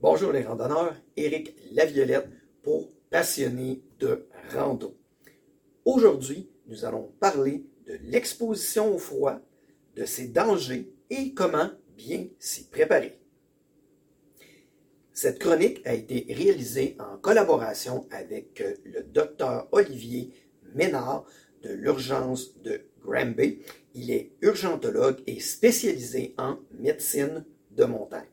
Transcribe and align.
Bonjour 0.00 0.32
les 0.32 0.42
randonneurs, 0.42 0.94
Éric 1.16 1.54
Laviolette 1.72 2.28
pour 2.62 2.90
Passionnés 3.10 3.82
de 4.00 4.28
rando. 4.52 4.98
Aujourd'hui, 5.86 6.50
nous 6.66 6.84
allons 6.84 7.10
parler 7.20 7.64
de 7.86 7.98
l'exposition 8.02 8.94
au 8.94 8.98
froid, 8.98 9.40
de 9.94 10.04
ses 10.04 10.28
dangers 10.28 10.92
et 11.08 11.32
comment 11.32 11.70
bien 11.96 12.26
s'y 12.38 12.68
préparer. 12.68 13.18
Cette 15.16 15.38
chronique 15.38 15.80
a 15.86 15.94
été 15.94 16.26
réalisée 16.28 16.94
en 16.98 17.16
collaboration 17.16 18.06
avec 18.10 18.62
le 18.84 19.02
docteur 19.02 19.66
Olivier 19.72 20.30
Ménard 20.74 21.24
de 21.62 21.70
l'urgence 21.70 22.60
de 22.60 22.82
Granby. 23.00 23.62
Il 23.94 24.10
est 24.10 24.32
urgentologue 24.42 25.22
et 25.26 25.40
spécialisé 25.40 26.34
en 26.36 26.58
médecine 26.78 27.46
de 27.70 27.84
montagne. 27.86 28.28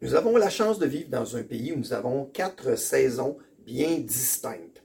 Nous 0.00 0.14
avons 0.14 0.36
la 0.36 0.48
chance 0.48 0.78
de 0.78 0.86
vivre 0.86 1.10
dans 1.10 1.36
un 1.36 1.42
pays 1.42 1.72
où 1.72 1.76
nous 1.76 1.92
avons 1.92 2.26
quatre 2.26 2.78
saisons 2.78 3.36
bien 3.66 3.98
distinctes. 3.98 4.84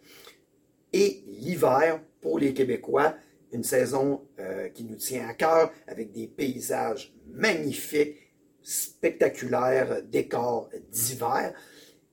Et 0.91 1.23
l'hiver, 1.27 2.01
pour 2.19 2.39
les 2.39 2.55
Québécois, 2.55 3.13
une 3.51 3.63
saison 3.63 4.27
euh, 4.39 4.69
qui 4.69 4.85
nous 4.85 4.95
tient 4.95 5.27
à 5.27 5.35
cœur 5.35 5.71
avec 5.85 6.11
des 6.11 6.25
paysages 6.25 7.13
magnifiques, 7.27 8.28
spectaculaires, 8.61 10.03
décors 10.03 10.69
d'hiver. 10.91 11.53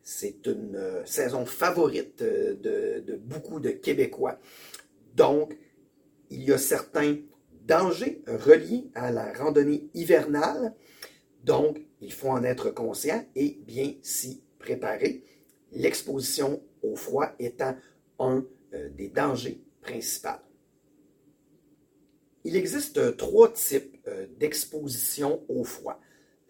C'est 0.02 0.46
une 0.46 0.76
euh, 0.76 1.04
saison 1.04 1.44
favorite 1.44 2.22
euh, 2.22 3.02
de, 3.04 3.16
beaucoup 3.16 3.60
de 3.60 3.70
Québécois. 3.70 4.38
Donc, 5.14 5.56
il 6.30 6.44
y 6.44 6.52
a 6.52 6.58
certains 6.58 7.16
dangers 7.66 8.22
reliés 8.26 8.88
à 8.94 9.10
la 9.10 9.32
randonnée 9.32 9.88
hivernale. 9.94 10.74
Donc, 11.42 11.80
il 12.00 12.12
faut 12.12 12.28
en 12.28 12.44
être 12.44 12.70
conscient 12.70 13.24
et 13.34 13.58
bien 13.66 13.94
s'y 14.02 14.42
préparer. 14.58 15.24
L'exposition 15.72 16.62
au 16.82 16.94
froid 16.94 17.32
étant 17.38 17.76
un 18.18 18.44
euh, 18.74 18.88
des 18.90 19.08
dangers 19.08 19.60
principaux. 19.80 20.28
Il 22.44 22.54
existe 22.54 23.16
trois 23.16 23.52
types 23.52 23.98
d'exposition 24.38 25.44
au 25.48 25.64
froid. 25.64 26.00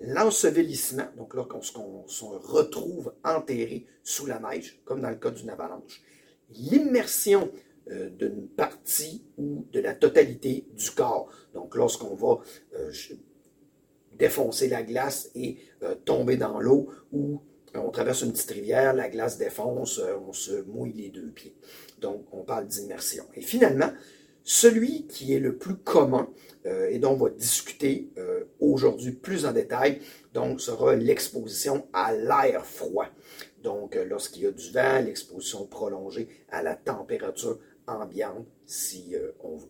L'ensevelissement, 0.00 1.08
donc 1.16 1.34
là, 1.34 1.46
lorsqu'on 1.50 2.06
se 2.06 2.24
retrouve 2.24 3.14
enterré 3.24 3.86
sous 4.02 4.26
la 4.26 4.38
neige, 4.38 4.80
comme 4.84 5.00
dans 5.00 5.10
le 5.10 5.16
cas 5.16 5.30
d'une 5.30 5.50
avalanche. 5.50 6.02
L'immersion 6.50 7.50
euh, 7.90 8.10
d'une 8.10 8.46
partie 8.48 9.24
ou 9.38 9.66
de 9.72 9.80
la 9.80 9.94
totalité 9.94 10.66
du 10.76 10.90
corps. 10.90 11.30
Donc, 11.54 11.74
lorsqu'on 11.76 12.14
va 12.14 12.40
défoncer 14.18 14.68
la 14.68 14.82
glace 14.82 15.30
et 15.34 15.58
euh, 15.82 15.94
tomber 15.94 16.36
dans 16.36 16.60
l'eau 16.60 16.88
ou 17.12 17.40
euh, 17.74 17.80
on 17.80 17.90
traverse 17.90 18.22
une 18.22 18.32
petite 18.32 18.50
rivière, 18.50 18.94
la 18.94 19.08
glace 19.08 19.38
défonce, 19.38 19.98
euh, 19.98 20.16
on 20.26 20.32
se 20.32 20.62
mouille 20.62 20.92
les 20.92 21.08
deux 21.10 21.30
pieds. 21.30 21.54
Donc, 22.00 22.24
on 22.32 22.42
parle 22.42 22.66
d'immersion. 22.66 23.24
Et 23.34 23.42
finalement, 23.42 23.90
celui 24.48 25.08
qui 25.08 25.34
est 25.34 25.40
le 25.40 25.56
plus 25.56 25.76
commun 25.76 26.30
et 26.64 26.98
dont 26.98 27.12
on 27.12 27.16
va 27.16 27.30
discuter 27.30 28.08
aujourd'hui 28.60 29.12
plus 29.12 29.44
en 29.44 29.52
détail, 29.52 30.00
donc 30.32 30.60
sera 30.60 30.94
l'exposition 30.94 31.88
à 31.92 32.14
l'air 32.14 32.64
froid. 32.64 33.08
Donc, 33.62 33.96
lorsqu'il 33.96 34.44
y 34.44 34.46
a 34.46 34.52
du 34.52 34.70
vent, 34.70 35.04
l'exposition 35.04 35.66
prolongée 35.66 36.28
à 36.48 36.62
la 36.62 36.76
température 36.76 37.58
ambiante, 37.88 38.46
si 38.64 39.14
on 39.42 39.56
veut. 39.56 39.68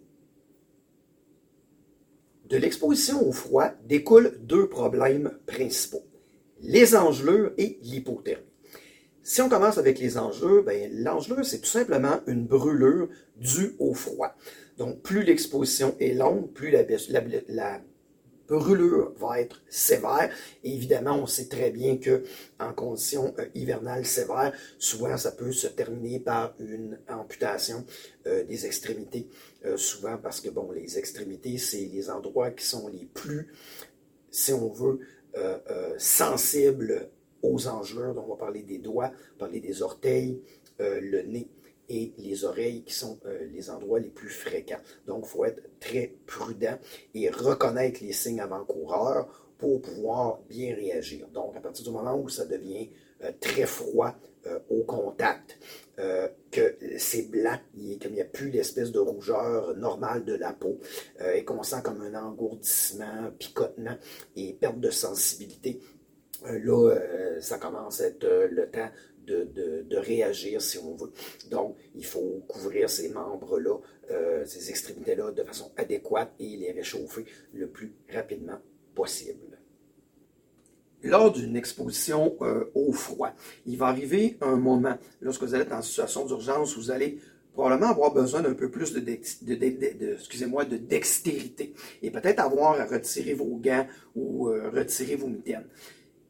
De 2.45 2.59
l'exposition 2.59 3.27
au 3.27 3.33
froid 3.33 3.71
découlent 3.87 4.39
deux 4.43 4.69
problèmes 4.69 5.39
principaux, 5.47 6.05
les 6.61 6.95
engelures 6.95 7.53
et 7.57 7.79
l'hypothermie. 7.83 8.45
Si 9.29 9.43
on 9.43 9.49
commence 9.49 9.77
avec 9.77 9.99
les 9.99 10.19
engelures, 10.19 10.63
ben, 10.63 10.89
l'engelure, 11.03 11.45
c'est 11.45 11.59
tout 11.59 11.67
simplement 11.67 12.21
une 12.29 12.47
brûlure 12.47 13.09
due 13.35 13.75
au 13.81 13.93
froid. 13.93 14.37
Donc, 14.79 15.03
plus 15.03 15.25
l'exposition 15.25 15.97
est 15.99 16.15
longue, 16.15 16.53
plus 16.53 16.71
la, 16.71 16.85
la, 17.49 17.81
brûlure 18.47 19.13
va 19.17 19.41
être 19.41 19.65
sévère. 19.69 20.31
Et 20.63 20.73
évidemment, 20.73 21.19
on 21.19 21.27
sait 21.27 21.49
très 21.49 21.73
bien 21.73 21.97
que 21.97 22.23
en 22.61 22.73
conditions 22.73 23.35
euh, 23.41 23.47
hivernales 23.57 24.07
sévères, 24.07 24.53
souvent 24.79 25.17
ça 25.17 25.33
peut 25.33 25.51
se 25.51 25.67
terminer 25.67 26.21
par 26.21 26.55
une 26.61 26.97
amputation 27.09 27.85
euh, 28.29 28.45
des 28.45 28.65
extrémités. 28.65 29.27
Euh, 29.65 29.77
souvent 29.77 30.19
parce 30.19 30.41
que 30.41 30.51
bon, 30.51 30.71
les 30.71 30.99
extrémités, 30.99 31.59
c'est 31.59 31.91
les 31.93 32.11
endroits 32.11 32.53
qui 32.53 32.65
sont 32.65 32.87
les 32.87 33.09
plus, 33.13 33.49
si 34.31 34.53
on 34.53 34.69
veut, 34.69 35.01
sensibles 35.99 37.11
aux 37.47 37.69
engelures. 37.69 38.15
Donc, 38.15 38.27
on 38.27 38.35
va 38.35 38.37
parler 38.37 38.63
des 38.63 38.79
doigts, 38.79 39.11
parler 39.39 39.61
des 39.61 39.83
orteils, 39.83 40.41
le 40.79 41.23
nez 41.23 41.49
et 41.89 42.13
les 42.19 42.45
oreilles 42.45 42.83
qui 42.83 42.95
sont 42.95 43.19
euh, 43.27 43.47
les 43.53 43.71
endroits 43.71 44.01
les 44.01 44.11
plus 44.11 44.29
fréquents. 44.29 44.81
Donc, 45.07 45.25
il 45.27 45.29
faut 45.29 45.45
être 45.45 45.63
très 45.81 46.15
prudent 46.27 46.79
et 47.15 47.31
reconnaître 47.31 48.01
les 48.03 48.13
signes 48.13 48.41
avant-coureurs 48.41 49.29
pour 49.59 49.81
pouvoir 49.81 50.41
bien 50.49 50.75
réagir. 50.75 51.29
Donc, 51.29 51.57
à 51.57 51.61
partir 51.61 51.85
du 51.85 51.91
moment 51.91 52.19
où 52.19 52.29
ça 52.29 52.45
devient 52.45 52.91
euh, 53.23 53.33
très 53.41 53.67
froid 53.67 54.15
euh, 54.47 54.59
au 54.71 54.83
contact, 54.83 55.59
que 56.51 56.77
c'est 56.99 57.31
blanc, 57.31 57.59
comme 57.75 58.13
il 58.13 58.17
n'y 58.17 58.21
a 58.21 58.27
plus 58.27 58.51
l'espèce 58.51 58.93
de 58.93 58.99
rougeur 58.99 59.75
normale 59.79 60.27
de 60.27 60.35
la 60.35 60.53
peau, 60.53 60.79
et 61.35 61.43
qu'on 61.43 61.63
sent 61.63 61.81
comme 61.83 62.03
un 62.03 62.23
engourdissement, 62.23 63.31
picotement 63.39 63.97
et 64.37 64.53
perte 64.53 64.79
de 64.79 64.91
sensibilité, 64.91 65.81
là, 66.45 66.95
ça 67.41 67.59
commence 67.59 68.01
à 68.01 68.07
être 68.07 68.27
le 68.51 68.71
temps 68.71 68.91
de, 69.27 69.97
réagir 69.97 70.63
si 70.63 70.79
on 70.79 70.95
veut. 70.95 71.13
Donc, 71.51 71.77
il 71.95 72.05
faut 72.05 72.43
couvrir 72.49 72.89
ces 72.89 73.09
membres-là, 73.09 73.79
euh, 74.11 74.45
ces 74.47 74.71
extrémités-là 74.71 75.33
de 75.33 75.43
façon 75.43 75.73
adéquate 75.77 76.33
et 76.39 76.57
les 76.57 76.73
réchauffer 76.73 77.25
le 77.55 77.69
plus 77.69 77.93
rapidement 78.13 78.59
possible. 78.95 79.59
Lors 81.03 81.33
d'une 81.33 81.57
exposition 81.57 82.37
euh, 82.41 82.65
au 82.75 82.93
froid, 82.93 83.33
il 83.67 83.77
va 83.77 83.87
arriver 83.87 84.37
un 84.41 84.57
moment, 84.57 84.97
lorsque 85.21 85.43
vous 85.43 85.55
allez 85.55 85.65
être 85.65 85.73
en 85.73 85.83
situation 85.83 86.27
d'urgence, 86.27 86.77
vous 86.77 86.91
allez 86.91 87.19
probablement 87.53 87.91
avoir 87.91 88.13
besoin 88.13 88.43
d'un 88.43 88.55
peu 88.55 88.71
plus 88.71 88.93
de, 88.93 90.13
excusez-moi, 90.13 90.65
de 90.67 90.77
dextérité 90.77 91.75
et 92.03 92.11
peut-être 92.11 92.41
avoir 92.41 92.79
à 92.79 92.85
retirer 92.85 93.35
vos 93.35 93.57
gants 93.57 93.87
ou 94.15 94.49
euh, 94.49 94.71
retirer 94.71 95.17
vos 95.17 95.29
mitaines. 95.29 95.67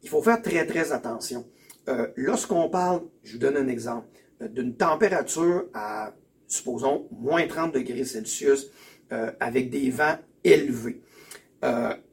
Il 0.07 0.09
faut 0.09 0.21
faire 0.21 0.41
très, 0.41 0.65
très 0.65 0.93
attention. 0.93 1.45
Euh, 1.89 2.07
lorsqu'on 2.15 2.69
parle, 2.69 3.01
je 3.23 3.33
vous 3.33 3.39
donne 3.39 3.57
un 3.57 3.67
exemple, 3.67 4.07
euh, 4.41 4.47
d'une 4.47 4.73
température 4.77 5.65
à, 5.73 6.13
supposons, 6.47 7.09
moins 7.11 7.45
30 7.45 7.73
degrés 7.73 8.05
Celsius 8.05 8.67
euh, 9.11 9.33
avec 9.41 9.69
des 9.69 9.89
vents 9.89 10.17
élevés. 10.45 11.01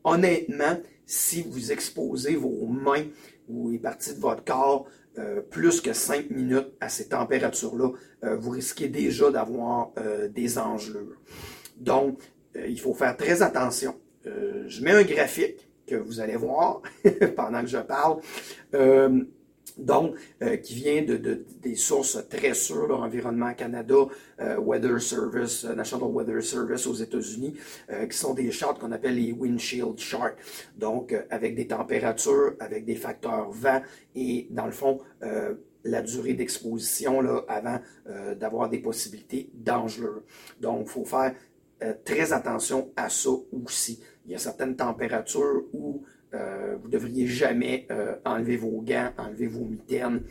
honnêtement, 0.03 0.81
si 1.06 1.43
vous 1.43 1.71
exposez 1.71 2.34
vos 2.34 2.66
mains 2.66 3.04
ou 3.49 3.71
les 3.71 3.78
parties 3.78 4.16
de 4.16 4.21
votre 4.21 4.43
corps 4.43 4.88
plus 5.50 5.81
que 5.81 5.93
5 5.93 6.31
minutes 6.31 6.72
à 6.81 6.88
ces 6.88 7.06
températures-là, 7.10 7.91
vous 8.22 8.50
risquez 8.50 8.88
déjà 8.88 9.31
d'avoir 9.31 9.93
des 10.31 10.59
engelures. 10.59 11.21
Donc, 11.77 12.19
il 12.56 12.81
faut 12.81 12.94
faire 12.94 13.16
très 13.16 13.43
attention. 13.43 13.94
je 14.25 14.83
mets 14.83 14.93
un 14.93 15.04
graphique 15.04 15.69
que 15.87 15.97
vous 15.97 16.21
allez 16.21 16.37
voir 16.37 16.83
pendant 17.37 17.61
que 17.62 17.69
je 17.69 17.78
parle 17.78 18.21
donc 19.77 20.17
euh, 20.43 20.56
qui 20.56 20.75
vient 20.75 21.03
de, 21.03 21.45
des 21.63 21.75
sources 21.75 22.19
très 22.28 22.54
sûres, 22.54 22.86
l'Environnement 22.86 23.54
Canada, 23.54 24.07
euh, 24.41 24.57
Weather 24.59 25.01
Service, 25.01 25.65
euh, 25.65 25.75
National 25.75 26.10
Weather 26.10 26.42
Service 26.42 26.86
aux 26.86 26.95
États-Unis, 26.95 27.54
qui 28.10 28.16
sont 28.16 28.34
des 28.34 28.51
charts 28.51 28.78
qu'on 28.78 28.92
appelle 28.92 29.16
les 29.16 29.33
windshield 29.33 29.98
charts. 29.98 30.36
Donc, 30.77 31.15
avec 31.31 31.54
des 31.54 31.66
températures, 31.66 32.54
avec 32.60 32.84
des 32.84 32.97
facteurs 32.97 33.51
vent 33.51 33.83
et, 34.15 34.47
dans 34.51 34.66
le 34.66 34.72
fond, 34.72 35.01
la 35.84 36.03
durée 36.03 36.34
d'exposition 36.34 37.21
avant 37.48 37.78
d'avoir 38.36 38.69
des 38.69 38.78
possibilités 38.78 39.51
dangereuses. 39.54 40.22
Donc, 40.60 40.86
il 40.86 40.91
faut 40.91 41.04
faire 41.04 41.34
très 42.04 42.33
attention 42.33 42.91
à 42.97 43.09
ça 43.09 43.31
aussi. 43.53 44.01
Il 44.24 44.32
y 44.32 44.34
a 44.34 44.38
certaines 44.38 44.76
températures 44.76 45.65
où 45.72 46.03
euh, 46.34 46.76
vous 46.80 46.88
ne 46.88 46.92
devriez 46.92 47.26
jamais 47.26 47.86
euh, 47.91 48.16
enlever 48.24 48.56
vos 48.56 48.80
gants, 48.80 49.12
enlever 49.18 49.47
vos 49.47 49.65
mitaines, 49.65 50.22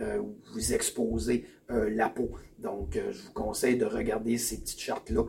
euh, 0.00 0.22
vous 0.52 0.72
exposer 0.72 1.44
la 1.68 2.08
peau. 2.08 2.30
Donc, 2.58 2.98
je 2.98 3.26
vous 3.26 3.32
conseille 3.32 3.78
de 3.78 3.84
regarder 3.84 4.38
ces 4.38 4.58
petites 4.58 4.80
chartes-là. 4.80 5.22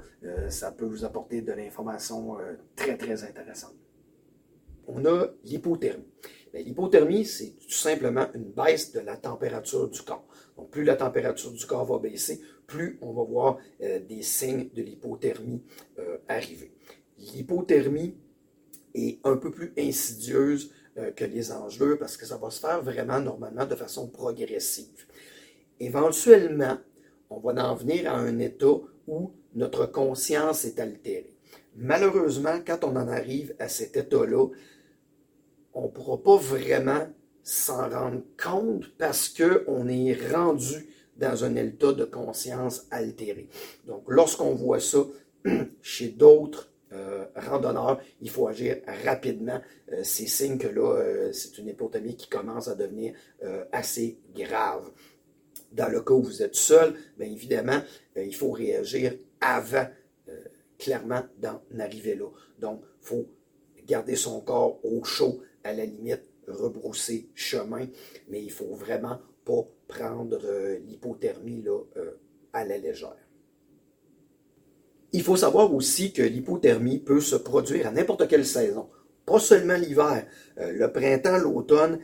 ça 0.50 0.71
peut 0.71 0.85
vous 0.85 1.06
apporter 1.06 1.44
de 1.44 1.51
l'information 1.51 2.38
très, 2.75 2.97
très 2.97 3.23
intéressante. 3.23 3.75
On 4.88 5.06
a 5.06 5.27
l'hypothermie. 5.44 6.07
L'hypothermie, 6.56 7.25
c'est 7.25 7.59
tout 7.59 7.69
simplement 7.69 8.25
une 8.33 8.45
baisse 8.51 8.91
de 8.91 9.01
la 9.01 9.18
température 9.18 9.88
du 9.88 10.01
corps. 10.01 10.25
Donc, 10.57 10.71
plus 10.71 10.83
la 10.83 10.95
température 10.95 11.51
du 11.51 11.63
corps 11.63 11.85
va 11.85 12.00
baisser, 12.00 12.41
plus 12.65 12.97
on 13.01 13.13
va 13.13 13.23
voir 13.23 13.59
des 13.79 14.23
signes 14.23 14.69
de 14.73 14.81
l'hypothermie 14.81 15.62
arriver. 16.27 16.71
L'hypothermie 17.21 18.15
est 18.94 19.19
un 19.23 19.38
peu 19.38 19.51
plus 19.51 19.73
insidieuse 19.77 20.71
euh, 20.97 21.12
que 21.12 21.23
les 21.23 21.51
enjeux 21.51 21.97
parce 21.97 22.18
que 22.18 22.25
ça 22.25 22.38
va 22.38 22.50
se 22.50 22.59
faire 22.59 22.81
vraiment 22.81 23.19
normalement 23.19 23.65
de 23.65 23.75
façon 23.75 24.07
progressive. 24.07 25.06
Éventuellement, 25.79 26.77
on 27.29 27.39
va 27.39 27.69
en 27.69 27.75
venir 27.75 28.12
à 28.12 28.18
un 28.18 28.39
état 28.39 28.75
où 29.07 29.31
notre 29.56 29.85
conscience 29.85 30.65
est 30.65 30.79
altérée. 30.79 31.33
Malheureusement, 31.75 32.59
quand 32.65 32.83
on 32.83 32.95
en 32.95 33.07
arrive 33.07 33.56
à 33.59 33.69
cet 33.69 33.95
état-là, 33.95 34.47
on 35.73 35.83
ne 35.83 35.88
pourra 35.88 36.21
pas 36.21 36.38
vraiment 36.38 37.07
s'en 37.44 37.89
rendre 37.89 38.21
compte 38.41 38.91
parce 38.97 39.29
qu'on 39.29 39.88
est 39.88 40.13
rendu 40.33 40.88
dans 41.18 41.45
un 41.45 41.56
état 41.56 41.94
de 41.94 42.03
conscience 42.03 42.88
altéré. 42.91 43.47
Donc, 43.85 44.03
lorsqu'on 44.07 44.56
voit 44.56 44.79
ça 44.79 45.06
chez 45.81 46.09
d'autres 46.09 46.70
euh, 46.92 47.26
randonneurs, 47.36 48.02
il 48.22 48.30
faut 48.30 48.48
agir 48.48 48.78
rapidement. 49.06 49.62
Euh, 49.92 50.02
c'est 50.04 50.28
signe 50.28 50.58
que 50.58 50.68
là, 50.68 50.98
euh, 50.98 51.32
c'est 51.32 51.58
une 51.58 51.68
hypothèmie 51.68 52.16
qui 52.16 52.28
commence 52.30 52.68
à 52.68 52.76
devenir 52.76 53.14
assez 53.72 54.20
grave. 54.36 54.92
Dans 55.72 55.88
le 55.88 56.02
cas 56.02 56.14
où 56.14 56.22
vous 56.22 56.44
êtes 56.44 56.56
seul, 56.56 56.94
bien 57.18 57.28
évidemment, 57.28 57.82
il 58.16 58.36
faut 58.36 58.52
réagir 58.52 59.14
avant 59.40 59.88
clairement 60.78 61.22
d'en 61.38 61.62
arriver 61.80 62.16
là. 62.16 62.28
Donc, 62.60 62.82
il 63.02 63.08
faut 63.08 63.26
garder 63.86 64.16
son 64.16 64.42
corps 64.42 64.80
au 64.84 65.04
chaud, 65.04 65.42
à 65.64 65.74
la 65.74 65.86
limite, 65.86 66.24
rebrousser 66.48 67.30
chemin, 67.36 67.88
mais 68.28 68.42
il 68.42 68.48
ne 68.48 68.52
faut 68.52 68.74
vraiment 68.74 69.20
pas 69.46 69.68
prendre 69.88 70.40
euh, 70.44 70.80
l'hypothermie 70.80 71.64
euh, 71.68 72.12
à 72.54 72.66
la 72.66 72.78
légère. 72.78 73.16
Il 75.13 75.24
faut 75.24 75.36
savoir 75.36 75.74
aussi 75.74 76.13
que 76.13 76.22
l'hypothermie 76.22 77.00
peut 77.00 77.22
se 77.22 77.36
produire 77.36 77.88
à 77.88 77.92
n'importe 77.92 78.28
quelle 78.28 78.46
saison, 78.46 78.88
pas 79.25 79.40
seulement 79.40 79.75
l'hiver. 79.75 80.25
Euh, 80.60 80.72
le 80.72 80.92
printemps, 80.92 81.38
l'automne, 81.38 82.00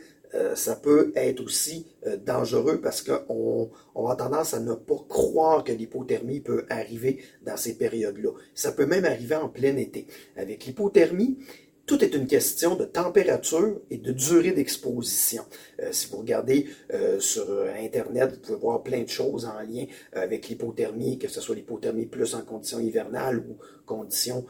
ça 0.54 0.76
peut 0.76 1.10
être 1.16 1.42
aussi 1.42 1.86
dangereux 2.26 2.82
parce 2.82 3.00
qu'on 3.00 3.70
on 3.94 4.08
a 4.08 4.14
tendance 4.14 4.52
à 4.52 4.60
ne 4.60 4.74
pas 4.74 5.02
croire 5.08 5.64
que 5.64 5.72
l'hypothermie 5.72 6.40
peut 6.40 6.66
arriver 6.68 7.22
dans 7.46 7.56
ces 7.56 7.78
périodes-là. 7.78 8.32
Ça 8.54 8.72
peut 8.72 8.84
même 8.84 9.06
arriver 9.06 9.36
en 9.36 9.48
plein 9.48 9.74
été. 9.78 10.06
Avec 10.36 10.66
l'hypothermie, 10.66 11.38
tout 11.88 12.04
est 12.04 12.14
une 12.14 12.26
question 12.26 12.76
de 12.76 12.84
température 12.84 13.80
et 13.90 13.96
de 13.96 14.12
durée 14.12 14.52
d'exposition. 14.52 15.42
Euh, 15.80 15.88
si 15.90 16.08
vous 16.10 16.18
regardez 16.18 16.66
euh, 16.92 17.18
sur 17.18 17.48
euh, 17.48 17.72
Internet, 17.80 18.30
vous 18.34 18.40
pouvez 18.40 18.58
voir 18.58 18.82
plein 18.82 19.02
de 19.02 19.08
choses 19.08 19.46
en 19.46 19.58
lien 19.62 19.86
avec 20.12 20.48
l'hypothermie, 20.48 21.18
que 21.18 21.28
ce 21.28 21.40
soit 21.40 21.56
l'hypothermie 21.56 22.04
plus 22.04 22.34
en 22.34 22.42
conditions 22.42 22.78
hivernales 22.78 23.38
ou 23.38 23.56
conditions 23.86 24.44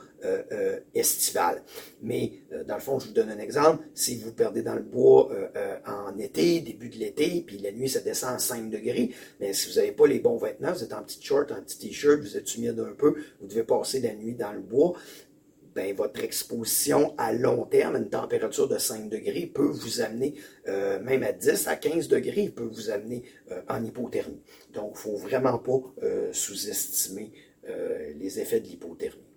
estivales. 0.94 1.62
Mais 2.02 2.32
dans 2.66 2.74
le 2.74 2.80
fond, 2.80 2.98
je 2.98 3.06
vous 3.06 3.12
donne 3.12 3.30
un 3.30 3.38
exemple. 3.38 3.84
Si 3.94 4.18
vous 4.18 4.32
perdez 4.32 4.62
dans 4.62 4.74
le 4.74 4.82
bois 4.82 5.30
en 5.86 6.18
été, 6.18 6.60
début 6.60 6.88
de 6.88 6.96
l'été, 6.96 7.44
puis 7.46 7.58
la 7.58 7.70
nuit, 7.70 7.88
ça 7.88 8.00
descend 8.00 8.34
à 8.34 8.38
5 8.40 8.68
degrés, 8.68 9.12
mais 9.38 9.52
si 9.52 9.68
vous 9.70 9.76
n'avez 9.76 9.92
pas 9.92 10.08
les 10.08 10.18
bons 10.18 10.38
vêtements, 10.38 10.72
vous 10.72 10.82
êtes 10.82 10.92
en 10.92 11.04
petit 11.04 11.22
short, 11.22 11.52
en 11.52 11.62
petit 11.62 11.78
t-shirt, 11.78 12.18
vous 12.18 12.36
êtes 12.36 12.52
humide 12.56 12.80
un 12.80 12.94
peu, 12.98 13.14
vous 13.40 13.46
devez 13.46 13.62
passer 13.62 14.00
la 14.00 14.12
nuit 14.12 14.34
dans 14.34 14.52
le 14.52 14.60
bois, 14.60 14.94
ben, 15.78 15.94
votre 15.94 16.24
exposition 16.24 17.14
à 17.18 17.32
long 17.32 17.64
terme, 17.64 17.94
à 17.94 17.98
une 18.00 18.08
température 18.10 18.66
de 18.66 18.78
5 18.78 19.08
degrés, 19.08 19.46
peut 19.46 19.62
vous 19.62 20.00
amener, 20.00 20.34
euh, 20.66 20.98
même 21.00 21.22
à 21.22 21.30
10 21.30 21.68
à 21.68 21.76
15 21.76 22.08
degrés, 22.08 22.48
peut 22.48 22.68
vous 22.68 22.90
amener 22.90 23.22
euh, 23.52 23.62
en 23.68 23.84
hypothermie. 23.84 24.42
Donc, 24.72 24.94
il 24.96 25.10
ne 25.10 25.14
faut 25.14 25.16
vraiment 25.16 25.56
pas 25.58 25.78
euh, 26.02 26.32
sous-estimer 26.32 27.32
les 28.16 28.40
effets 28.40 28.60
de 28.60 28.66
l'hypothermie. 28.66 29.28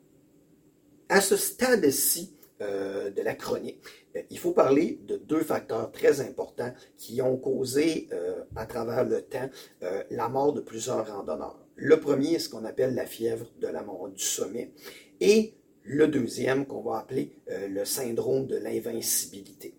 À 1.10 1.20
ce 1.20 1.36
stade-ci 1.36 2.38
de 2.62 3.22
la 3.22 3.36
chronique, 3.36 3.84
il 4.30 4.40
faut 4.40 4.54
parler 4.54 5.02
de 5.06 5.18
deux 5.18 5.42
facteurs 5.42 5.92
très 5.92 6.22
importants 6.22 6.74
qui 6.96 7.22
ont 7.22 7.36
causé 7.36 8.08
à 8.56 8.66
travers 8.66 9.04
le 9.04 9.22
temps 9.22 9.50
la 9.82 10.30
mort 10.30 10.54
de 10.54 10.62
plusieurs 10.62 11.06
randonneurs. 11.06 11.60
Le 11.76 12.00
premier 12.00 12.36
est 12.36 12.40
ce 12.40 12.48
qu'on 12.48 12.64
appelle 12.64 12.96
la 12.96 13.06
fièvre 13.06 13.48
de 13.60 13.68
la 13.68 13.84
mort 13.84 14.08
du 14.08 14.24
sommet. 14.24 14.72
Et 15.20 15.56
le 15.84 16.08
deuxième 16.08 16.66
qu'on 16.66 16.82
va 16.82 17.00
appeler 17.00 17.32
euh, 17.50 17.68
le 17.68 17.86
syndrome 17.86 18.48
de 18.48 18.56
l'invincibilité. 18.56 19.74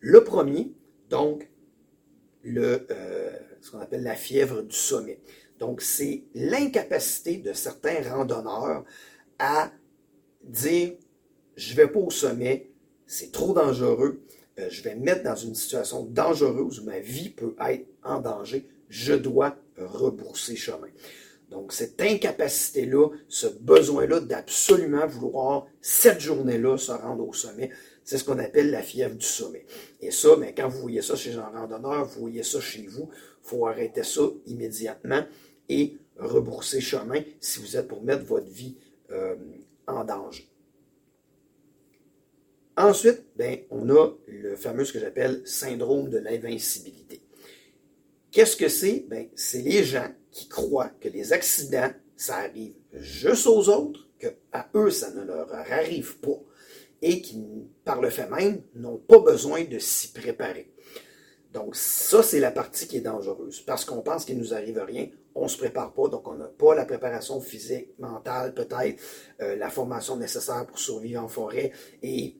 Le 0.00 0.24
premier, 0.24 0.72
donc, 1.08 1.48
le, 2.42 2.86
euh, 2.90 3.30
ce 3.60 3.70
qu'on 3.70 3.80
appelle 3.80 4.02
la 4.02 4.14
fièvre 4.14 4.62
du 4.62 4.76
sommet. 4.76 5.20
Donc, 5.58 5.80
c'est 5.80 6.24
l'incapacité 6.34 7.38
de 7.38 7.52
certains 7.52 8.02
randonneurs 8.02 8.84
à 9.38 9.72
dire 10.42 10.92
je 11.56 11.72
ne 11.72 11.76
vais 11.76 11.88
pas 11.88 12.00
au 12.00 12.10
sommet, 12.10 12.70
c'est 13.06 13.32
trop 13.32 13.54
dangereux, 13.54 14.20
euh, 14.58 14.68
je 14.68 14.82
vais 14.82 14.94
me 14.94 15.04
mettre 15.04 15.22
dans 15.22 15.36
une 15.36 15.54
situation 15.54 16.04
dangereuse 16.04 16.80
où 16.80 16.84
ma 16.84 16.98
vie 16.98 17.30
peut 17.30 17.56
être 17.66 17.86
en 18.02 18.20
danger, 18.20 18.68
je 18.88 19.14
dois 19.14 19.56
rebourser 19.78 20.56
chemin. 20.56 20.88
Donc, 21.50 21.72
cette 21.72 22.00
incapacité-là, 22.00 23.10
ce 23.28 23.46
besoin-là 23.46 24.20
d'absolument 24.20 25.06
vouloir 25.06 25.66
cette 25.80 26.20
journée-là 26.20 26.76
se 26.76 26.90
rendre 26.90 27.26
au 27.26 27.32
sommet, 27.32 27.70
c'est 28.04 28.18
ce 28.18 28.24
qu'on 28.24 28.38
appelle 28.38 28.70
la 28.70 28.82
fièvre 28.82 29.14
du 29.14 29.24
sommet. 29.24 29.64
Et 30.00 30.10
ça, 30.10 30.36
ben, 30.36 30.52
quand 30.56 30.68
vous 30.68 30.80
voyez 30.80 31.02
ça 31.02 31.14
chez 31.14 31.34
un 31.34 31.46
randonneur, 31.46 32.04
vous 32.04 32.20
voyez 32.20 32.42
ça 32.42 32.60
chez 32.60 32.86
vous, 32.86 33.08
il 33.12 33.48
faut 33.48 33.66
arrêter 33.66 34.02
ça 34.02 34.22
immédiatement 34.46 35.24
et 35.68 35.96
rebourser 36.16 36.80
chemin 36.80 37.22
si 37.40 37.60
vous 37.60 37.76
êtes 37.76 37.88
pour 37.88 38.02
mettre 38.02 38.24
votre 38.24 38.48
vie 38.48 38.76
euh, 39.10 39.36
en 39.86 40.04
danger. 40.04 40.48
Ensuite, 42.76 43.24
ben, 43.36 43.60
on 43.70 43.88
a 43.90 44.10
le 44.26 44.56
fameux 44.56 44.84
ce 44.84 44.92
que 44.92 45.00
j'appelle 45.00 45.42
syndrome 45.46 46.10
de 46.10 46.18
l'invincibilité. 46.18 47.22
Qu'est-ce 48.30 48.56
que 48.56 48.68
c'est? 48.68 49.06
Ben, 49.08 49.28
c'est 49.34 49.62
les 49.62 49.82
gens 49.82 50.08
qui 50.36 50.48
croient 50.48 50.90
que 51.00 51.08
les 51.08 51.32
accidents, 51.32 51.90
ça 52.14 52.36
arrive 52.36 52.74
juste 52.92 53.46
aux 53.46 53.70
autres, 53.70 54.06
qu'à 54.18 54.68
eux, 54.74 54.90
ça 54.90 55.10
ne 55.12 55.22
leur 55.22 55.50
arrive 55.54 56.18
pas, 56.18 56.38
et 57.00 57.22
qui, 57.22 57.42
par 57.86 58.02
le 58.02 58.10
fait 58.10 58.28
même, 58.28 58.60
n'ont 58.74 58.98
pas 58.98 59.18
besoin 59.20 59.64
de 59.64 59.78
s'y 59.78 60.12
préparer. 60.12 60.70
Donc, 61.54 61.74
ça, 61.74 62.22
c'est 62.22 62.38
la 62.38 62.50
partie 62.50 62.86
qui 62.86 62.98
est 62.98 63.00
dangereuse. 63.00 63.62
Parce 63.62 63.86
qu'on 63.86 64.02
pense 64.02 64.26
qu'il 64.26 64.36
ne 64.36 64.42
nous 64.42 64.52
arrive 64.52 64.78
rien, 64.78 65.08
on 65.34 65.44
ne 65.44 65.48
se 65.48 65.56
prépare 65.56 65.94
pas, 65.94 66.08
donc 66.08 66.28
on 66.28 66.34
n'a 66.34 66.48
pas 66.48 66.74
la 66.74 66.84
préparation 66.84 67.40
physique, 67.40 67.98
mentale, 67.98 68.52
peut-être, 68.52 69.00
euh, 69.40 69.56
la 69.56 69.70
formation 69.70 70.16
nécessaire 70.16 70.66
pour 70.66 70.78
survivre 70.78 71.22
en 71.22 71.28
forêt, 71.28 71.72
et 72.02 72.36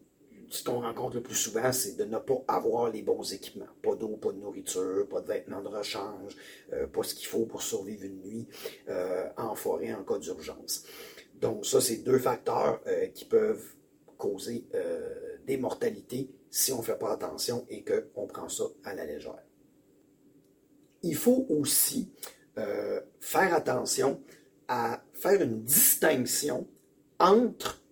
ce 0.49 0.65
qu'on 0.65 0.81
rencontre 0.81 1.17
le 1.17 1.23
plus 1.23 1.35
souvent, 1.35 1.73
c'est 1.73 1.97
de 1.97 2.05
ne 2.05 2.19
pas 2.19 2.43
avoir 2.49 2.91
les 2.91 3.03
bons 3.03 3.33
équipements. 3.33 3.67
Pas 3.83 3.95
d'eau, 3.95 4.17
pas 4.17 4.33
de 4.33 4.38
nourriture, 4.38 5.07
pas 5.09 5.21
de 5.21 5.26
vêtements 5.26 5.62
de 5.62 5.69
rechange, 5.69 6.37
euh, 6.73 6.87
pas 6.87 7.03
ce 7.03 7.15
qu'il 7.15 7.26
faut 7.26 7.47
pour 7.47 7.62
survivre 7.62 8.05
une 8.05 8.21
nuit 8.23 8.49
euh, 8.88 9.29
en 9.37 9.55
forêt 9.55 9.93
en 9.93 10.05
cas 10.05 10.19
d'urgence. 10.19 10.85
Donc 11.35 11.67
ça, 11.67 11.81
c'est 11.81 11.99
deux 11.99 12.19
facteurs 12.19 12.81
euh, 12.87 13.07
qui 13.09 13.25
peuvent 13.25 13.65
causer 14.17 14.65
des 15.47 15.59
mortalités 15.59 16.31
si 16.50 16.73
on 16.73 16.79
ne 16.79 16.83
fait 16.83 16.97
pas 16.99 17.12
attention 17.12 17.67
et 17.69 17.85
qu'on 17.85 18.26
prend 18.26 18.49
ça 18.49 18.65
à 18.83 18.95
la 18.95 19.05
légère. 19.05 19.45
Il 21.03 21.15
faut 21.15 21.45
aussi 21.50 22.11
faire 23.21 23.53
attention 23.53 24.23
à 24.69 25.03
faire 25.12 25.43
une 25.43 25.62
distinction 25.65 26.67
entre 27.21 27.83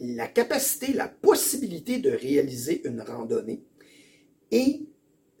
la 0.00 0.26
capacité, 0.26 0.92
la 0.94 1.08
possibilité 1.08 1.98
de 1.98 2.10
réaliser 2.10 2.86
une 2.88 3.02
randonnée 3.02 3.62
et 4.50 4.86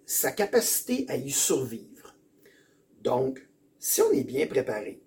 sa 0.04 0.32
capacité 0.32 1.06
à 1.08 1.16
y 1.16 1.30
survivre. 1.30 2.14
Donc, 3.00 3.48
si 3.78 4.02
on 4.02 4.12
est 4.12 4.24
bien 4.24 4.46
préparé, 4.46 5.02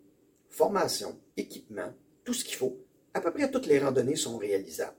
formation, 0.50 1.20
équipement, 1.38 1.94
tout 2.24 2.34
ce 2.34 2.44
qu'il 2.44 2.56
faut, 2.56 2.80
à 3.14 3.22
peu 3.22 3.32
près 3.32 3.52
toutes 3.52 3.68
les 3.68 3.80
randonnées 3.80 4.16
sont 4.16 4.38
réalisables. 4.38 4.98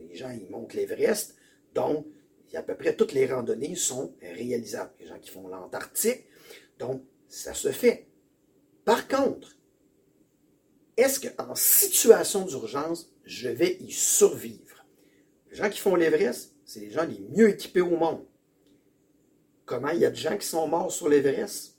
Les 0.00 0.16
gens, 0.16 0.30
ils 0.30 0.50
montent 0.50 0.74
l'Everest, 0.74 1.36
donc 1.74 2.06
à 2.54 2.62
peu 2.62 2.74
près 2.74 2.96
toutes 2.96 3.12
les 3.12 3.26
randonnées 3.26 3.76
sont 3.76 4.14
réalisables. 4.20 4.92
Les 5.00 5.06
gens 5.06 5.18
qui 5.18 5.30
font 5.30 5.48
l'Antarctique, 5.48 6.26
donc 6.78 7.02
ça 7.28 7.54
se 7.54 7.70
fait. 7.70 8.08
Par 8.84 9.06
contre, 9.06 9.56
est-ce 10.96 11.20
qu'en 11.20 11.54
situation 11.54 12.44
d'urgence, 12.44 13.10
je 13.24 13.48
vais 13.48 13.76
y 13.80 13.90
survivre? 13.90 14.84
Les 15.50 15.56
gens 15.56 15.70
qui 15.70 15.78
font 15.78 15.94
l'Everest, 15.94 16.54
c'est 16.64 16.80
les 16.80 16.90
gens 16.90 17.04
les 17.04 17.20
mieux 17.30 17.50
équipés 17.50 17.80
au 17.80 17.96
monde. 17.96 18.24
Comment 19.64 19.90
il 19.90 20.00
y 20.00 20.04
a 20.04 20.10
de 20.10 20.16
gens 20.16 20.36
qui 20.36 20.46
sont 20.46 20.66
morts 20.66 20.92
sur 20.92 21.08
l'Everest? 21.08 21.76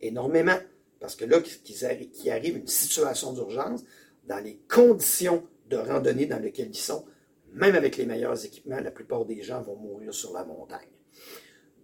Énormément. 0.00 0.58
Parce 1.00 1.16
que 1.16 1.24
là, 1.24 1.40
qui 1.40 2.30
arrive 2.30 2.56
une 2.56 2.66
situation 2.66 3.32
d'urgence, 3.32 3.82
dans 4.24 4.42
les 4.42 4.58
conditions 4.68 5.46
de 5.68 5.76
randonnée 5.76 6.26
dans 6.26 6.38
lesquelles 6.38 6.70
ils 6.70 6.76
sont, 6.76 7.04
même 7.52 7.74
avec 7.74 7.96
les 7.96 8.06
meilleurs 8.06 8.44
équipements, 8.44 8.80
la 8.80 8.90
plupart 8.90 9.24
des 9.24 9.42
gens 9.42 9.62
vont 9.62 9.76
mourir 9.76 10.12
sur 10.12 10.32
la 10.32 10.44
montagne. 10.44 10.88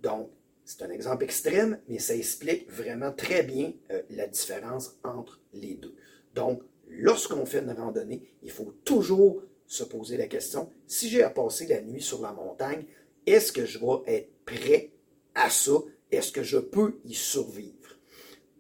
Donc, 0.02 0.30
c'est 0.64 0.82
un 0.82 0.90
exemple 0.90 1.24
extrême, 1.24 1.80
mais 1.88 1.98
ça 1.98 2.14
explique 2.14 2.70
vraiment 2.70 3.12
très 3.12 3.42
bien 3.42 3.72
euh, 3.90 4.02
la 4.10 4.26
différence 4.26 4.96
entre 5.02 5.40
les 5.52 5.74
deux. 5.74 5.94
Donc, 6.34 6.62
lorsqu'on 6.88 7.46
fait 7.46 7.60
une 7.60 7.72
randonnée, 7.72 8.22
il 8.42 8.50
faut 8.50 8.74
toujours 8.84 9.42
se 9.66 9.84
poser 9.84 10.16
la 10.16 10.26
question, 10.26 10.70
si 10.86 11.08
j'ai 11.08 11.22
à 11.22 11.30
passer 11.30 11.66
la 11.66 11.80
nuit 11.80 12.02
sur 12.02 12.20
la 12.20 12.32
montagne, 12.32 12.84
est-ce 13.26 13.52
que 13.52 13.64
je 13.64 13.78
vais 13.78 14.14
être 14.14 14.44
prêt 14.44 14.90
à 15.34 15.48
ça? 15.50 15.72
Est-ce 16.10 16.32
que 16.32 16.42
je 16.42 16.58
peux 16.58 16.98
y 17.04 17.14
survivre? 17.14 17.98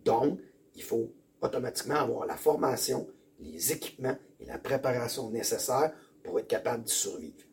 Donc, 0.04 0.38
il 0.74 0.82
faut 0.82 1.12
automatiquement 1.42 1.96
avoir 1.96 2.26
la 2.26 2.36
formation, 2.36 3.08
les 3.40 3.72
équipements 3.72 4.16
et 4.40 4.46
la 4.46 4.58
préparation 4.58 5.30
nécessaires 5.30 5.92
pour 6.22 6.38
être 6.38 6.48
capable 6.48 6.84
d'y 6.84 6.92
survivre. 6.92 7.44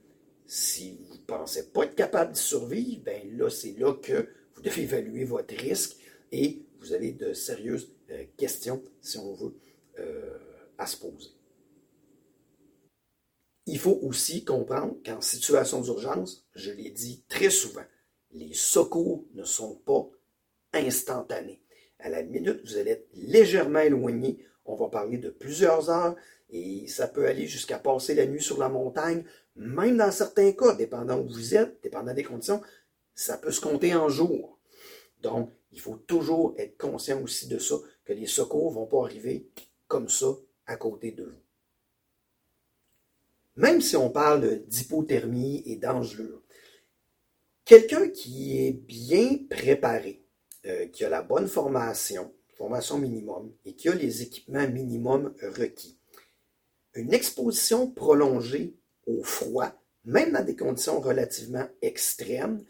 Si 0.46 0.98
vous 1.08 1.16
ne 1.16 1.20
pensez 1.20 1.70
pas 1.70 1.84
être 1.84 1.96
capable 1.96 2.32
d'y 2.34 2.42
survivre, 2.42 3.02
ben 3.04 3.22
là, 3.38 3.50
c'est 3.50 3.78
là 3.78 3.94
que 3.94 4.30
vous 4.56 4.62
devez 4.62 4.84
évaluer 4.84 5.26
votre 5.26 5.56
risque 5.56 5.98
et 6.32 6.62
vous 6.80 6.94
avez 6.94 7.12
de 7.12 7.34
sérieuses 7.34 7.92
euh, 8.12 8.24
questions, 8.38 8.82
si 9.02 9.18
on 9.18 9.34
veut, 9.34 9.54
euh, 10.00 10.38
à 10.78 10.86
se 10.86 10.98
poser. 10.98 11.30
Il 13.66 13.78
faut 13.78 14.00
aussi 14.02 14.44
comprendre 14.44 14.98
qu'en 15.06 15.22
situation 15.22 15.82
d'urgence, 15.82 16.48
je 16.56 16.72
l'ai 16.72 16.90
dit 16.90 17.24
très 17.28 17.50
souvent, 17.50 17.84
les 18.32 18.54
secours 18.54 19.26
ne 19.34 19.44
sont 19.44 19.76
pas 19.76 20.10
instantanés. 20.74 21.62
À 22.00 22.10
la 22.10 22.24
minute, 22.24 22.62
vous 22.64 22.78
allez 22.78 22.92
être 22.92 23.10
légèrement 23.14 23.80
éloigné. 23.80 24.44
On 24.66 24.76
va 24.76 24.88
parler 24.88 25.18
de 25.18 25.30
plusieurs 25.30 25.90
heures 25.90 26.16
et 26.50 26.88
ça 26.88 27.08
peut 27.08 27.28
aller 27.28 27.48
jusqu'à 27.48 27.78
passer 27.78 28.16
la 28.16 28.26
nuit 28.26 28.42
sur 28.42 28.58
la 28.58 28.70
montagne, 28.70 29.24
même 29.56 29.98
dans 29.98 30.12
certains 30.12 30.52
cas, 30.54 30.74
dépendant 30.74 31.20
où 31.20 31.28
vous 31.28 31.56
êtes, 31.56 31.82
dépendant 31.84 32.14
des 32.14 32.24
conditions, 32.24 32.62
ça 33.14 33.38
peut 33.38 33.52
se 33.52 33.62
compter 33.62 33.94
en 33.94 34.10
jours. 34.10 34.58
Donc, 35.22 35.52
il 35.72 35.80
faut 35.80 35.98
toujours 35.98 36.56
être 36.58 36.78
conscient 36.78 37.22
aussi 37.22 37.48
de 37.48 37.60
ça, 37.60 37.76
que 38.06 38.14
les 38.14 38.26
secours 38.26 38.72
ne 38.72 38.76
vont 38.76 38.88
pas 38.88 39.04
arriver 39.04 39.48
comme 39.90 40.08
ça 40.08 40.28
à 40.68 40.78
côté 40.78 41.12
de 41.12 41.26
vous. 41.26 41.42
Même 43.58 43.82
si 43.82 43.98
on 43.98 44.10
parle 44.10 44.64
d'hypothermie 44.68 45.64
et 45.66 45.76
d'engelure, 45.76 46.42
quelqu'un 47.66 48.08
qui 48.08 48.66
est 48.66 48.72
bien 48.72 49.40
préparé, 49.50 50.24
euh, 50.66 50.88
qui 50.88 51.04
a 51.04 51.10
la 51.10 51.22
bonne 51.22 51.48
formation, 51.48 52.34
formation 52.56 52.98
minimum, 52.98 53.52
et 53.66 53.74
qui 53.74 53.90
a 53.90 53.96
les 53.96 54.22
équipements 54.22 54.68
minimum 54.70 55.34
requis, 55.42 55.98
une 56.94 57.14
exposition 57.14 57.92
prolongée 57.92 58.76
au 59.08 59.24
froid, 59.24 59.74
même 60.06 60.32
dans 60.32 60.46
des 60.46 60.56
conditions 60.56 61.02
relativement 61.02 61.68
extrêmes, 61.82 62.64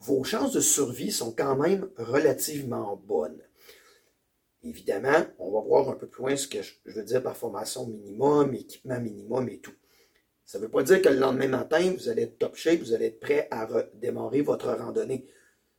vos 0.00 0.24
chances 0.24 0.52
de 0.52 0.60
survie 0.60 1.10
sont 1.10 1.32
quand 1.32 1.56
même 1.56 1.88
relativement 1.96 2.96
bonnes. 2.96 3.40
Évidemment, 4.66 5.24
on 5.38 5.52
va 5.52 5.60
voir 5.60 5.88
un 5.90 5.94
peu 5.94 6.08
plus 6.08 6.22
loin 6.22 6.36
ce 6.36 6.48
que 6.48 6.58
je 6.62 6.92
veux 6.92 7.04
dire 7.04 7.22
par 7.22 7.36
formation 7.36 7.86
minimum, 7.86 8.52
équipement 8.54 9.00
minimum 9.00 9.48
et 9.48 9.58
tout. 9.58 9.74
Ça 10.44 10.58
ne 10.58 10.64
veut 10.64 10.70
pas 10.70 10.82
dire 10.82 11.00
que 11.00 11.08
le 11.08 11.18
lendemain 11.18 11.48
matin, 11.48 11.94
vous 11.96 12.08
allez 12.08 12.22
être 12.22 12.38
top 12.38 12.56
shape, 12.56 12.80
vous 12.80 12.92
allez 12.92 13.06
être 13.06 13.20
prêt 13.20 13.46
à 13.50 13.68
démarrer 13.94 14.42
votre 14.42 14.72
randonnée. 14.72 15.26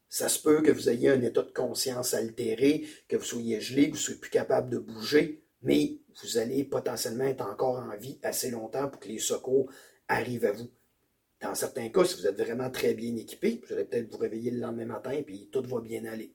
Ça 0.09 0.29
se 0.29 0.41
peut 0.41 0.61
que 0.61 0.71
vous 0.71 0.89
ayez 0.89 1.09
un 1.09 1.21
état 1.21 1.41
de 1.41 1.51
conscience 1.51 2.13
altéré, 2.13 2.85
que 3.09 3.17
vous 3.17 3.25
soyez 3.25 3.59
gelé, 3.59 3.87
que 3.87 3.91
vous 3.91 3.97
ne 3.97 4.01
soyez 4.01 4.19
plus 4.19 4.29
capable 4.29 4.69
de 4.69 4.77
bouger, 4.77 5.43
mais 5.61 5.99
vous 6.23 6.37
allez 6.37 6.63
potentiellement 6.63 7.25
être 7.25 7.45
encore 7.45 7.79
en 7.79 7.97
vie 7.97 8.19
assez 8.23 8.51
longtemps 8.51 8.87
pour 8.87 9.01
que 9.01 9.09
les 9.09 9.19
secours 9.19 9.69
arrivent 10.07 10.45
à 10.45 10.53
vous. 10.53 10.69
Dans 11.41 11.55
certains 11.55 11.89
cas, 11.89 12.05
si 12.05 12.15
vous 12.19 12.27
êtes 12.27 12.41
vraiment 12.41 12.69
très 12.69 12.93
bien 12.93 13.15
équipé, 13.17 13.61
vous 13.65 13.73
allez 13.73 13.83
peut-être 13.83 14.09
vous 14.09 14.17
réveiller 14.17 14.51
le 14.51 14.59
lendemain 14.59 14.85
matin 14.85 15.11
et 15.11 15.23
puis 15.23 15.49
tout 15.51 15.61
va 15.63 15.81
bien 15.81 16.05
aller. 16.05 16.33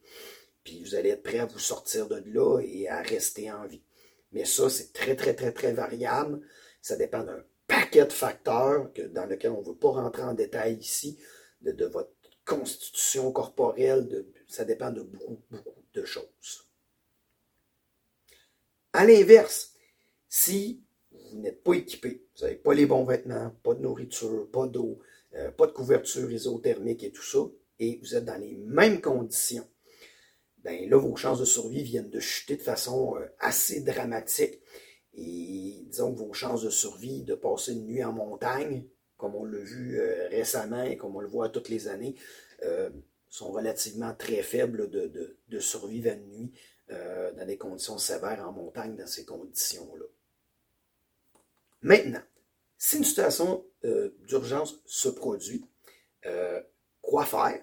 Puis 0.65 0.83
vous 0.83 0.95
allez 0.95 1.11
être 1.11 1.23
prêt 1.23 1.39
à 1.39 1.47
vous 1.47 1.59
sortir 1.59 2.09
de 2.09 2.23
là 2.27 2.61
et 2.61 2.89
à 2.89 3.03
rester 3.03 3.51
en 3.51 3.67
vie. 3.67 3.83
Mais 4.33 4.45
ça, 4.45 4.71
c'est 4.71 4.93
très, 4.93 5.17
très, 5.17 5.35
très, 5.35 5.53
très 5.53 5.73
variable. 5.73 6.41
Ça 6.81 6.97
dépend 6.97 7.23
d'un 7.23 7.45
paquet 7.67 8.07
de 8.07 8.13
facteurs 8.13 8.91
dans 9.11 9.27
lesquels 9.27 9.53
on 9.53 9.61
ne 9.61 9.67
veut 9.67 9.77
pas 9.77 9.91
rentrer 9.91 10.23
en 10.23 10.35
détail 10.35 10.77
ici, 10.77 11.19
de, 11.63 11.85
votre 11.87 12.13
constitution 12.45 13.31
corporelle, 13.33 14.27
ça 14.49 14.65
dépend 14.65 14.91
de 14.91 15.03
beaucoup, 15.03 15.41
beaucoup 15.51 15.83
de 15.95 16.05
choses. 16.05 16.69
À 18.93 19.07
l'inverse, 19.07 19.75
si 20.29 20.83
vous 21.11 21.39
n'êtes 21.39 21.63
pas 21.63 21.75
équipé, 21.75 22.27
vous 22.37 22.43
n'avez 22.43 22.57
pas 22.57 22.75
les 22.75 22.87
bons 22.87 23.05
vêtements, 23.05 23.51
pas 23.63 23.75
de 23.75 23.81
nourriture, 23.81 24.51
pas 24.51 24.67
d'eau, 24.67 24.99
euh, 25.35 25.51
pas 25.51 25.67
de 25.67 25.73
couverture 25.73 26.31
isothermique 26.31 27.05
et 27.05 27.13
tout 27.13 27.23
ça, 27.23 27.39
et 27.79 27.99
vous 28.03 28.15
êtes 28.15 28.25
dans 28.25 28.39
les 28.39 28.57
mêmes 28.57 29.01
conditions, 29.01 29.67
bien 30.65 30.89
là, 30.89 30.97
vos 30.97 31.17
chances 31.17 31.41
de 31.41 31.45
survie 31.45 31.83
viennent 31.83 32.11
de 32.11 32.21
chuter 32.21 32.57
de 32.57 32.63
façon 32.63 33.17
euh, 33.17 33.27
assez 33.39 33.81
dramatique. 33.81 34.61
Et 35.15 35.85
disons 35.87 36.15
que 36.15 36.19
vos 36.21 36.33
chances 36.33 36.63
de 36.63 36.71
survie 36.71 37.23
de 37.23 37.35
passer 37.35 37.73
une 37.73 37.85
nuit 37.85 38.03
en 38.03 38.13
montagne, 38.13 38.87
comme 39.17 39.35
on 39.35 39.45
l'a 39.45 39.59
vu 39.59 40.01
euh, 40.01 40.29
récemment 40.29 40.83
et 40.83 40.97
comme 40.97 41.17
on 41.17 41.21
le 41.21 41.29
voit 41.29 41.49
toutes 41.49 41.69
les 41.69 41.89
années, 41.89 42.15
sont 43.29 43.51
relativement 43.51 44.15
très 44.15 44.41
faibles 44.43 44.89
de, 44.89 45.37
de, 45.49 45.59
survivre 45.59 46.11
à 46.11 46.13
une 46.13 46.29
nuit 46.29 46.53
dans 46.89 47.45
des 47.45 47.59
conditions 47.59 47.99
sévères 47.99 48.47
en 48.47 48.53
montagne 48.53 48.95
dans 48.95 49.07
ces 49.07 49.25
conditions-là. 49.25 50.05
Maintenant, 51.83 52.23
si 52.79 52.97
une 52.97 53.05
situation 53.05 53.65
euh, 53.85 54.11
d'urgence 54.27 54.81
se 54.87 55.09
produit, 55.09 55.65
euh, 56.27 56.61
quoi 57.01 57.25
faire? 57.25 57.61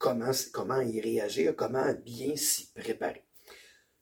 Comment, 0.00 0.80
y 0.80 1.00
réagir? 1.00 1.54
Comment 1.54 1.92
bien 1.92 2.34
s'y 2.34 2.72
préparer? 2.72 3.24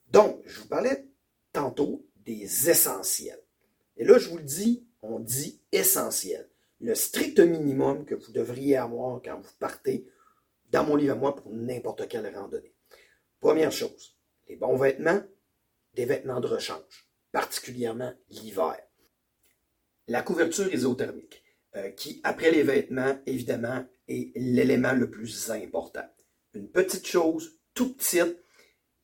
Donc, 0.07 0.40
je 0.47 0.61
vous 0.61 0.69
parlais 0.69 1.07
tantôt 1.52 2.07
des 2.17 2.71
essentiels. 2.71 3.43
Et 3.97 4.05
là, 4.05 4.19
je 4.19 4.28
vous 4.28 4.38
le 4.38 4.45
dis, 4.45 4.87
on 5.02 5.19
dit 5.19 5.61
essentiel. 5.73 6.49
Le 6.81 6.95
strict 6.95 7.40
minimum 7.40 8.05
que 8.05 8.14
vous 8.14 8.33
devriez 8.33 8.76
avoir 8.76 9.21
quand 9.23 9.40
vous 9.40 9.52
partez 9.59 10.07
dans 10.71 10.85
mon 10.85 10.95
livre 10.95 11.14
à 11.14 11.17
moi 11.17 11.35
pour 11.35 11.52
n'importe 11.52 12.07
quelle 12.09 12.33
randonnée. 12.35 12.75
Première 13.40 13.73
chose, 13.73 14.17
les 14.49 14.57
bons 14.57 14.76
vêtements, 14.76 15.23
des 15.95 16.05
vêtements 16.05 16.40
de 16.40 16.47
rechange, 16.47 17.11
particulièrement 17.33 18.12
l'hiver 18.31 18.78
la 20.09 20.23
couverture 20.23 20.73
isothermique, 20.73 21.45
euh, 21.76 21.90
qui, 21.90 22.20
après 22.25 22.50
les 22.50 22.62
vêtements, 22.62 23.18
évidemment, 23.26 23.84
est 24.08 24.32
l'élément 24.37 24.92
le 24.92 25.10
plus 25.10 25.50
important. 25.50 26.04
Une 26.54 26.70
petite 26.70 27.06
chose, 27.06 27.58
tout 27.75 27.94
petite, 27.94 28.34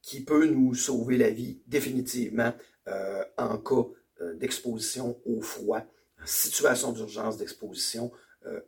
qui 0.00 0.24
peut 0.24 0.46
nous 0.46 0.74
sauver 0.74 1.16
la 1.16 1.30
vie 1.30 1.62
définitivement 1.66 2.52
euh, 2.88 3.24
en 3.36 3.58
cas 3.58 3.86
euh, 4.20 4.34
d'exposition 4.34 5.20
au 5.26 5.40
froid, 5.40 5.82
situation 6.24 6.92
d'urgence 6.92 7.36
d'exposition 7.36 8.10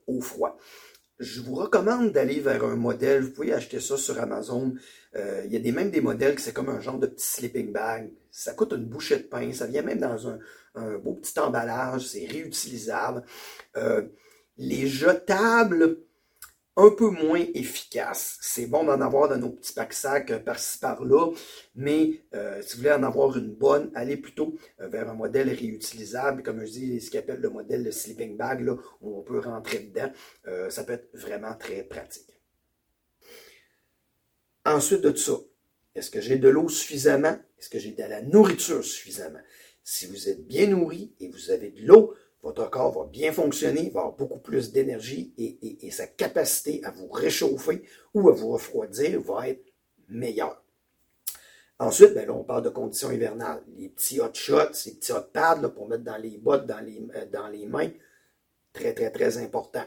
au 0.06 0.22
froid. 0.22 0.58
Je 1.18 1.40
vous 1.40 1.54
recommande 1.54 2.12
d'aller 2.12 2.40
vers 2.40 2.64
un 2.64 2.76
modèle, 2.76 3.22
vous 3.22 3.30
pouvez 3.30 3.52
acheter 3.54 3.80
ça 3.80 3.96
sur 3.96 4.20
Amazon. 4.20 4.74
il 5.14 5.50
y 5.50 5.56
a 5.56 5.60
des, 5.60 5.72
même 5.72 5.90
des 5.90 6.02
modèles 6.02 6.34
que 6.34 6.42
c'est 6.42 6.52
comme 6.52 6.68
un 6.68 6.80
genre 6.80 6.98
de 6.98 7.06
petit 7.06 7.26
sleeping 7.26 7.72
bag. 7.72 8.10
Ça 8.30 8.52
coûte 8.52 8.72
une 8.72 8.84
bouchée 8.84 9.16
de 9.16 9.22
pain, 9.22 9.50
ça 9.52 9.66
vient 9.66 9.80
même 9.80 10.00
dans 10.00 10.28
un, 10.28 10.38
un 10.76 10.98
beau 10.98 11.14
petit 11.14 11.38
emballage, 11.38 12.06
c'est 12.06 12.26
réutilisable. 12.26 13.24
Euh, 13.76 14.02
les 14.58 14.86
jetables, 14.86 15.98
un 16.76 16.90
peu 16.90 17.08
moins 17.08 17.44
efficaces. 17.54 18.38
C'est 18.42 18.66
bon 18.66 18.84
d'en 18.84 19.00
avoir 19.00 19.28
dans 19.28 19.38
nos 19.38 19.50
petits 19.50 19.72
packs-sacs 19.72 20.30
euh, 20.30 20.38
par-ci 20.38 20.78
par-là, 20.78 21.32
mais 21.74 22.22
euh, 22.34 22.60
si 22.62 22.74
vous 22.74 22.82
voulez 22.82 22.92
en 22.92 23.02
avoir 23.02 23.36
une 23.36 23.54
bonne, 23.54 23.90
allez 23.94 24.16
plutôt 24.16 24.56
vers 24.78 25.08
un 25.08 25.14
modèle 25.14 25.48
réutilisable, 25.48 26.42
comme 26.42 26.64
je 26.64 26.70
dis, 26.70 27.00
ce 27.00 27.10
qu'on 27.10 27.18
appelle 27.18 27.40
le 27.40 27.50
modèle 27.50 27.84
de 27.84 27.90
sleeping 27.90 28.36
bag, 28.36 28.60
là, 28.60 28.76
où 29.00 29.18
on 29.18 29.22
peut 29.22 29.38
rentrer 29.38 29.78
dedans. 29.78 30.12
ça 30.68 30.84
peut 30.84 30.94
être 30.94 31.08
vraiment 31.14 31.54
très 31.54 31.82
pratique. 31.82 32.36
Ensuite 34.66 35.02
de 35.02 35.14
ça, 35.14 35.34
est-ce 35.94 36.10
que 36.10 36.20
j'ai 36.20 36.38
de 36.38 36.48
l'eau 36.48 36.68
suffisamment? 36.68 37.38
Est-ce 37.58 37.70
que 37.70 37.78
j'ai 37.78 37.92
de 37.92 38.02
la 38.02 38.20
nourriture 38.20 38.84
suffisamment? 38.84 39.38
Si 39.84 40.06
vous 40.06 40.28
êtes 40.28 40.44
bien 40.44 40.66
nourri 40.66 41.14
et 41.20 41.28
vous 41.28 41.52
avez 41.52 41.70
de 41.70 41.86
l'eau, 41.86 42.15
votre 42.46 42.70
corps 42.70 42.92
va 42.92 43.06
bien 43.06 43.32
fonctionner, 43.32 43.90
va 43.90 44.02
avoir 44.02 44.12
beaucoup 44.12 44.38
plus 44.38 44.70
d'énergie 44.70 45.34
et, 45.36 45.90
sa 45.90 46.06
capacité 46.06 46.80
à 46.84 46.92
vous 46.92 47.08
réchauffer 47.08 47.82
ou 48.14 48.28
à 48.28 48.32
vous 48.32 48.52
refroidir 48.52 49.20
va 49.20 49.48
être 49.48 49.64
meilleure. 50.08 50.62
Ensuite, 51.80 52.14
ben 52.14 52.24
là, 52.24 52.32
on 52.32 52.44
parle 52.44 52.62
de 52.62 52.68
conditions 52.68 53.10
hivernales. 53.10 53.62
Les 53.76 53.88
petits 53.88 54.20
hot 54.20 54.32
shots, 54.32 54.74
ces 54.74 54.94
petits 54.94 55.10
hot 55.12 55.28
pads 55.32 55.68
pour 55.74 55.88
mettre 55.88 56.04
dans 56.04 56.16
les 56.16 56.38
bottes, 56.38 56.66
dans 56.66 56.78
les, 56.78 57.04
euh, 57.16 57.26
dans 57.32 57.48
les 57.48 57.66
mains, 57.66 57.90
très, 58.72 58.94
très, 58.94 59.10
très 59.10 59.38
important. 59.38 59.84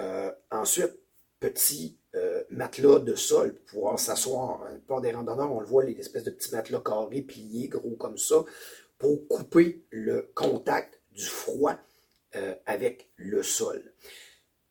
Euh, 0.00 0.32
ensuite, 0.50 0.98
petit 1.38 1.96
euh, 2.16 2.42
matelas 2.50 2.98
de 2.98 3.14
sol 3.14 3.54
pour 3.54 3.64
pouvoir 3.66 3.98
s'asseoir. 4.00 4.66
Pas 4.88 5.00
des 5.00 5.12
randonneurs, 5.12 5.52
on 5.52 5.60
le 5.60 5.66
voit, 5.66 5.84
les 5.84 5.98
espèces 5.98 6.24
de 6.24 6.30
petits 6.32 6.52
matelas 6.52 6.82
carrés, 6.84 7.22
pliés, 7.22 7.68
gros 7.68 7.94
comme 7.94 8.18
ça, 8.18 8.44
pour 8.98 9.28
couper 9.28 9.84
le 9.90 10.32
contact 10.34 11.00
du 11.14 11.24
froid 11.24 11.78
avec 12.66 13.10
le 13.16 13.42
sol. 13.42 13.92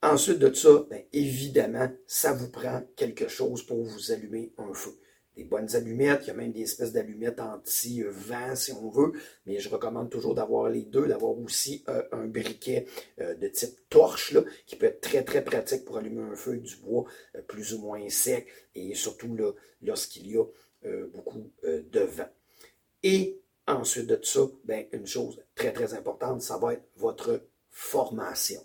Ensuite 0.04 0.40
de 0.40 0.54
ça, 0.54 0.86
bien, 0.90 1.02
évidemment, 1.14 1.90
ça 2.08 2.34
vous 2.34 2.50
prend 2.50 2.84
quelque 2.98 3.30
chose 3.30 3.66
pour 3.66 3.82
vous 3.82 4.12
allumer 4.12 4.52
un 4.58 4.74
feu. 4.74 5.00
Des 5.38 5.46
bonnes 5.46 5.74
allumettes, 5.78 6.24
il 6.24 6.28
y 6.28 6.32
a 6.32 6.34
même 6.34 6.52
des 6.52 6.64
espèces 6.64 6.92
d'allumettes 6.92 7.40
anti-vent 7.40 8.54
si 8.54 8.74
on 8.74 8.90
veut, 8.90 9.14
mais 9.46 9.60
je 9.60 9.70
recommande 9.70 10.10
toujours 10.10 10.36
d'avoir 10.36 10.70
les 10.70 10.84
deux, 10.84 11.08
d'avoir 11.08 11.40
aussi 11.40 11.86
euh, 11.88 12.04
un 12.12 12.28
briquet 12.28 12.86
euh, 13.22 13.34
de 13.36 13.48
type 13.48 13.80
torche 13.90 14.36
qui 14.66 14.76
peut 14.76 14.88
être 14.88 15.00
très 15.00 15.24
très 15.24 15.42
pratique 15.42 15.86
pour 15.86 15.98
allumer 15.98 16.22
un 16.22 16.36
feu 16.36 16.58
du 16.58 16.76
bois 16.76 17.06
euh, 17.36 17.42
plus 17.42 17.74
ou 17.74 17.80
moins 17.80 18.10
sec 18.10 18.48
et 18.76 18.96
surtout 18.96 19.38
lorsqu'il 19.82 20.28
y 20.30 20.38
a 20.38 20.44
beaucoup 21.14 21.50
de 21.64 22.02
vent. 22.02 22.30
Et 23.04 23.42
ensuite 23.68 24.08
de 24.08 24.20
ça, 24.22 24.42
ben, 24.66 24.86
une 24.92 25.08
chose 25.08 25.42
très 25.56 25.72
très 25.72 25.94
importante, 25.94 26.42
ça 26.42 26.58
va 26.58 26.74
être 26.74 26.84
votre 26.98 27.42
formation. 27.70 28.62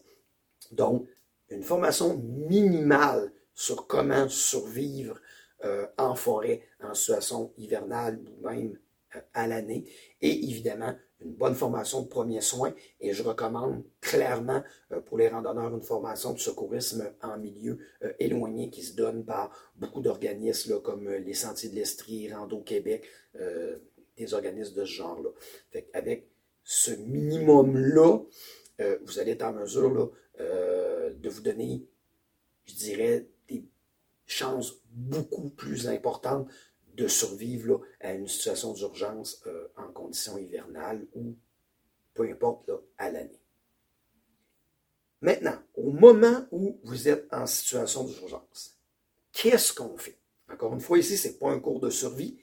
Donc, 0.73 1.07
une 1.50 1.62
formation 1.62 2.17
minimale 2.17 3.33
sur 3.55 3.87
comment 3.87 4.28
survivre 4.28 5.21
euh, 5.64 5.87
en 5.97 6.14
forêt 6.14 6.62
en 6.81 6.95
situation 6.95 7.52
hivernale 7.57 8.21
ou 8.31 8.47
même 8.47 8.78
euh, 9.17 9.21
à 9.35 9.49
l'année. 9.49 9.85
Et 10.21 10.45
évidemment, 10.49 10.95
une 11.21 11.33
bonne 11.33 11.57
formation 11.57 12.02
de 12.02 12.07
premiers 12.07 12.43
soins. 12.43 12.73
Et 13.00 13.12
je 13.12 13.25
recommande 13.25 13.83
clairement 14.00 14.62
euh, 14.93 15.00
pour 15.00 15.19
les 15.19 15.28
randonneurs 15.28 15.75
une 15.75 15.83
formation 15.83 16.33
de 16.33 16.38
secourisme 16.38 17.12
en 17.23 17.38
milieu 17.38 17.78
éloigné 18.21 18.71
qui 18.71 18.83
se 18.83 18.95
donne 18.95 19.25
par 19.25 19.50
beaucoup 19.75 20.00
d'organismes 20.00 20.81
comme 20.81 21.09
les 21.09 21.35
Sentiers 21.35 21.71
de 21.71 21.75
l'Estrie, 21.75 22.33
Rando 22.33 22.61
Québec, 22.61 23.05
des 24.18 24.34
organismes 24.34 24.75
de 24.75 24.84
ce 24.84 24.92
genre-là. 24.92 25.30
Avec 25.94 26.28
ce 26.64 26.90
minimum-là, 26.90 28.18
vous 29.02 29.18
allez 29.18 29.32
être 29.32 29.44
en 29.44 29.52
mesure 29.52 29.92
là, 29.92 30.06
euh, 30.40 31.12
de 31.14 31.28
vous 31.28 31.40
donner, 31.40 31.84
je 32.66 32.75
dirais, 32.75 33.26
des 33.48 33.64
chances 34.26 34.75
beaucoup 34.92 35.50
plus 35.50 35.88
importantes 35.88 36.48
de 36.94 37.08
survivre 37.08 37.80
à 38.00 38.12
une 38.12 38.28
situation 38.28 38.72
d'urgence 38.72 39.42
euh, 39.46 39.68
en 39.76 39.88
conditions 39.88 40.38
hivernales 40.38 41.06
ou 41.14 41.34
peu 42.14 42.30
importe 42.30 42.70
à 42.98 43.10
l'année. 43.10 43.40
Maintenant, 45.20 45.58
au 45.75 45.90
moment 45.90 46.46
où 46.52 46.78
vous 46.84 47.08
êtes 47.08 47.26
en 47.32 47.46
situation 47.46 48.04
d'urgence, 48.04 48.78
qu'est-ce 49.32 49.72
qu'on 49.72 49.96
fait? 49.96 50.18
Encore 50.48 50.72
une 50.72 50.80
fois, 50.80 50.98
ici, 50.98 51.16
ce 51.16 51.28
n'est 51.28 51.34
pas 51.34 51.50
un 51.50 51.58
cours 51.58 51.80
de 51.80 51.90
survie, 51.90 52.38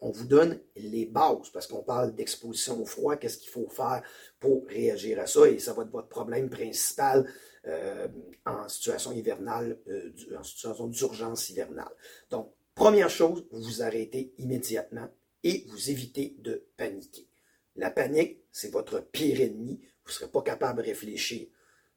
on 0.00 0.10
vous 0.10 0.26
donne 0.26 0.60
les 0.76 1.06
bases, 1.06 1.50
parce 1.52 1.66
qu'on 1.66 1.82
parle 1.82 2.14
d'exposition 2.14 2.80
au 2.80 2.86
froid, 2.86 3.16
qu'est-ce 3.16 3.38
qu'il 3.38 3.50
faut 3.50 3.68
faire 3.68 4.02
pour 4.40 4.66
réagir 4.66 5.18
à 5.20 5.26
ça, 5.26 5.48
et 5.48 5.58
ça 5.58 5.72
va 5.72 5.82
être 5.82 5.90
votre 5.90 6.08
problème 6.08 6.48
principal 6.48 7.28
euh, 7.66 8.08
en 8.46 8.68
situation 8.68 9.12
hivernale, 9.12 9.78
euh, 9.88 10.10
en 10.38 10.42
situation 10.42 10.86
d'urgence 10.86 11.50
hivernale. 11.50 11.90
Donc, 12.30 12.52
première 12.74 13.10
chose, 13.10 13.44
vous 13.50 13.62
vous 13.62 13.82
arrêtez 13.82 14.32
immédiatement 14.38 15.08
et 15.42 15.64
vous 15.68 15.90
évitez 15.90 16.36
de 16.38 16.64
paniquer. 16.76 17.28
La 17.76 17.90
panique, 17.90 18.38
c'est 18.50 18.72
votre 18.72 19.00
pire 19.00 19.40
ennemi. 19.40 19.80
Vous 20.04 20.10
ne 20.10 20.12
serez 20.12 20.28
pas 20.28 20.42
capable 20.42 20.82
de 20.82 20.88
réfléchir. 20.88 21.46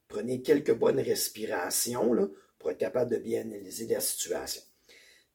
Prenez 0.08 0.42
quelques 0.42 0.76
bonnes 0.76 1.00
respirations 1.00 2.30
pour 2.60 2.72
être 2.72 2.78
capable 2.78 3.12
de 3.12 3.18
bien 3.18 3.42
analyser 3.42 3.88
la 3.88 4.00
situation. 4.00 4.62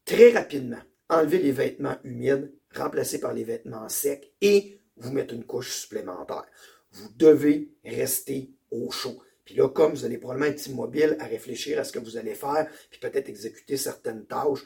Très 0.05 0.31
rapidement, 0.31 0.83
enlevez 1.09 1.39
les 1.39 1.53
vêtements 1.53 1.97
humides, 2.05 2.53
remplacez 2.75 3.21
par 3.21 3.33
les 3.33 3.45
vêtements 3.45 3.89
secs 3.89 4.33
et 4.41 4.81
vous 4.97 5.13
mettez 5.13 5.35
une 5.35 5.45
couche 5.45 5.73
supplémentaire. 5.73 6.47
Vous 6.93 7.09
devez 7.17 7.71
rester 7.85 8.53
au 8.71 8.91
chaud. 8.91 9.23
Puis 9.45 9.55
là, 9.55 9.69
comme 9.69 9.93
vous 9.93 10.05
allez 10.05 10.19
probablement 10.19 10.51
être 10.51 10.67
immobile 10.67 11.17
à 11.21 11.27
réfléchir 11.27 11.79
à 11.79 11.85
ce 11.85 11.93
que 11.93 12.01
vous 12.01 12.17
allez 12.17 12.35
faire, 12.35 12.69
puis 12.91 12.99
peut-être 12.99 13.29
exécuter 13.29 13.77
certaines 13.77 14.27
tâches, 14.27 14.65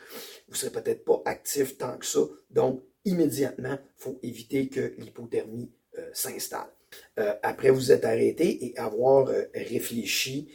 vous 0.49 0.53
ne 0.53 0.57
serez 0.57 0.71
peut-être 0.71 1.05
pas 1.05 1.21
actif 1.27 1.77
tant 1.77 1.99
que 1.99 2.07
ça. 2.07 2.21
Donc, 2.49 2.83
immédiatement, 3.05 3.79
il 3.79 4.03
faut 4.03 4.19
éviter 4.23 4.69
que 4.69 4.95
l'hypothermie 4.97 5.71
euh, 5.99 6.09
s'installe. 6.15 6.73
Euh, 7.19 7.35
après 7.43 7.71
vous 7.71 7.93
êtes 7.93 8.05
arrêté 8.05 8.67
et 8.67 8.79
avoir 8.79 9.29
euh, 9.29 9.45
réfléchi 9.55 10.53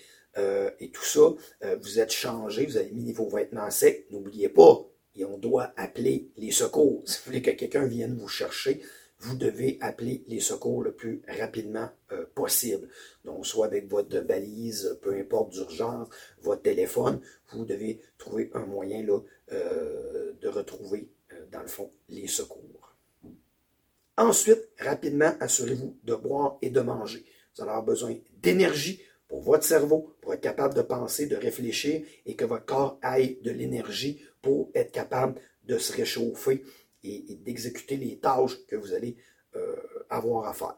et 0.82 0.92
tout 0.92 1.06
ça, 1.06 1.34
vous 1.80 1.98
êtes 1.98 2.12
changé, 2.12 2.66
vous 2.66 2.76
avez 2.76 2.92
mis 2.92 3.14
vos 3.14 3.30
vêtements 3.30 3.72
secs. 3.72 4.06
N'oubliez 4.12 4.50
pas, 4.50 4.86
et 5.16 5.26
on 5.26 5.38
doit 5.38 5.74
appeler 5.78 6.30
les 6.38 6.52
secours. 6.52 7.04
Si 7.06 7.18
vous 7.18 7.26
voulez 7.26 7.42
que 7.42 7.52
quelqu'un 7.52 7.86
vienne 7.86 8.16
vous 8.16 8.28
chercher, 8.28 8.82
vous 9.20 9.36
devez 9.36 9.78
appeler 9.82 10.24
les 10.28 10.40
secours 10.40 10.84
le 10.84 10.92
plus 10.92 11.22
rapidement 11.28 11.90
euh, 12.12 12.26
possible. 12.36 12.90
Donc, 13.24 13.46
soit 13.46 13.66
avec 13.66 13.90
votre 13.90 14.20
balise, 14.22 14.98
peu 15.02 15.16
importe 15.16 15.52
d'urgence, 15.54 16.10
votre 16.42 16.62
téléphone, 16.62 17.22
vous 17.52 17.66
devez 17.66 18.02
trouver 18.18 18.52
un 18.54 18.66
moyen 18.66 19.06
euh, 19.52 20.34
de 20.42 20.48
retrouver, 20.48 21.10
euh, 21.32 21.46
dans 21.52 21.62
le 21.62 21.68
fond, 21.68 21.92
les 22.10 22.28
secours. 22.28 22.96
Ensuite, 24.18 24.70
rapidement, 24.80 25.34
assurez-vous 25.40 25.98
de 26.04 26.16
boire 26.16 26.58
et 26.62 26.70
de 26.70 26.82
manger. 26.82 27.26
Vous 27.56 27.64
allez 27.64 27.72
avoir 27.72 27.86
besoin 27.86 28.16
d'énergie 28.42 29.02
pour 29.28 29.42
votre 29.42 29.64
cerveau, 29.64 30.16
pour 30.22 30.34
être 30.34 30.42
capable 30.42 30.74
de 30.74 30.82
penser, 30.82 31.26
de 31.26 31.36
réfléchir 31.36 32.04
et 32.26 32.36
que 32.36 32.46
votre 32.46 32.66
corps 32.66 33.00
aille 33.02 33.40
de 33.42 33.52
l'énergie 33.52 34.24
pour 34.42 34.70
être 34.76 34.92
capable 34.92 35.42
de 35.64 35.78
se 35.78 35.94
réchauffer 35.94 36.64
et, 37.04 37.36
d'exécuter 37.44 37.98
les 37.98 38.18
tâches 38.18 38.66
que 38.68 38.76
vous 38.76 38.94
allez 38.94 39.18
euh, 39.56 39.76
avoir 40.10 40.48
à 40.48 40.54
faire. 40.54 40.78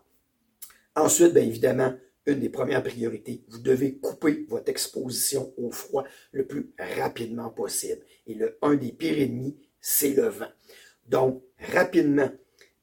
Ensuite, 0.95 1.33
bien 1.33 1.43
évidemment, 1.43 1.93
une 2.25 2.39
des 2.39 2.49
premières 2.49 2.83
priorités, 2.83 3.43
vous 3.47 3.59
devez 3.59 3.95
couper 3.95 4.45
votre 4.49 4.69
exposition 4.69 5.53
au 5.57 5.71
froid 5.71 6.03
le 6.31 6.45
plus 6.45 6.71
rapidement 6.99 7.49
possible. 7.49 8.01
Et 8.27 8.33
le, 8.33 8.57
un 8.61 8.75
des 8.75 8.91
pires 8.91 9.19
ennemis, 9.19 9.57
c'est 9.79 10.13
le 10.13 10.27
vent. 10.27 10.49
Donc, 11.07 11.41
rapidement, 11.73 12.29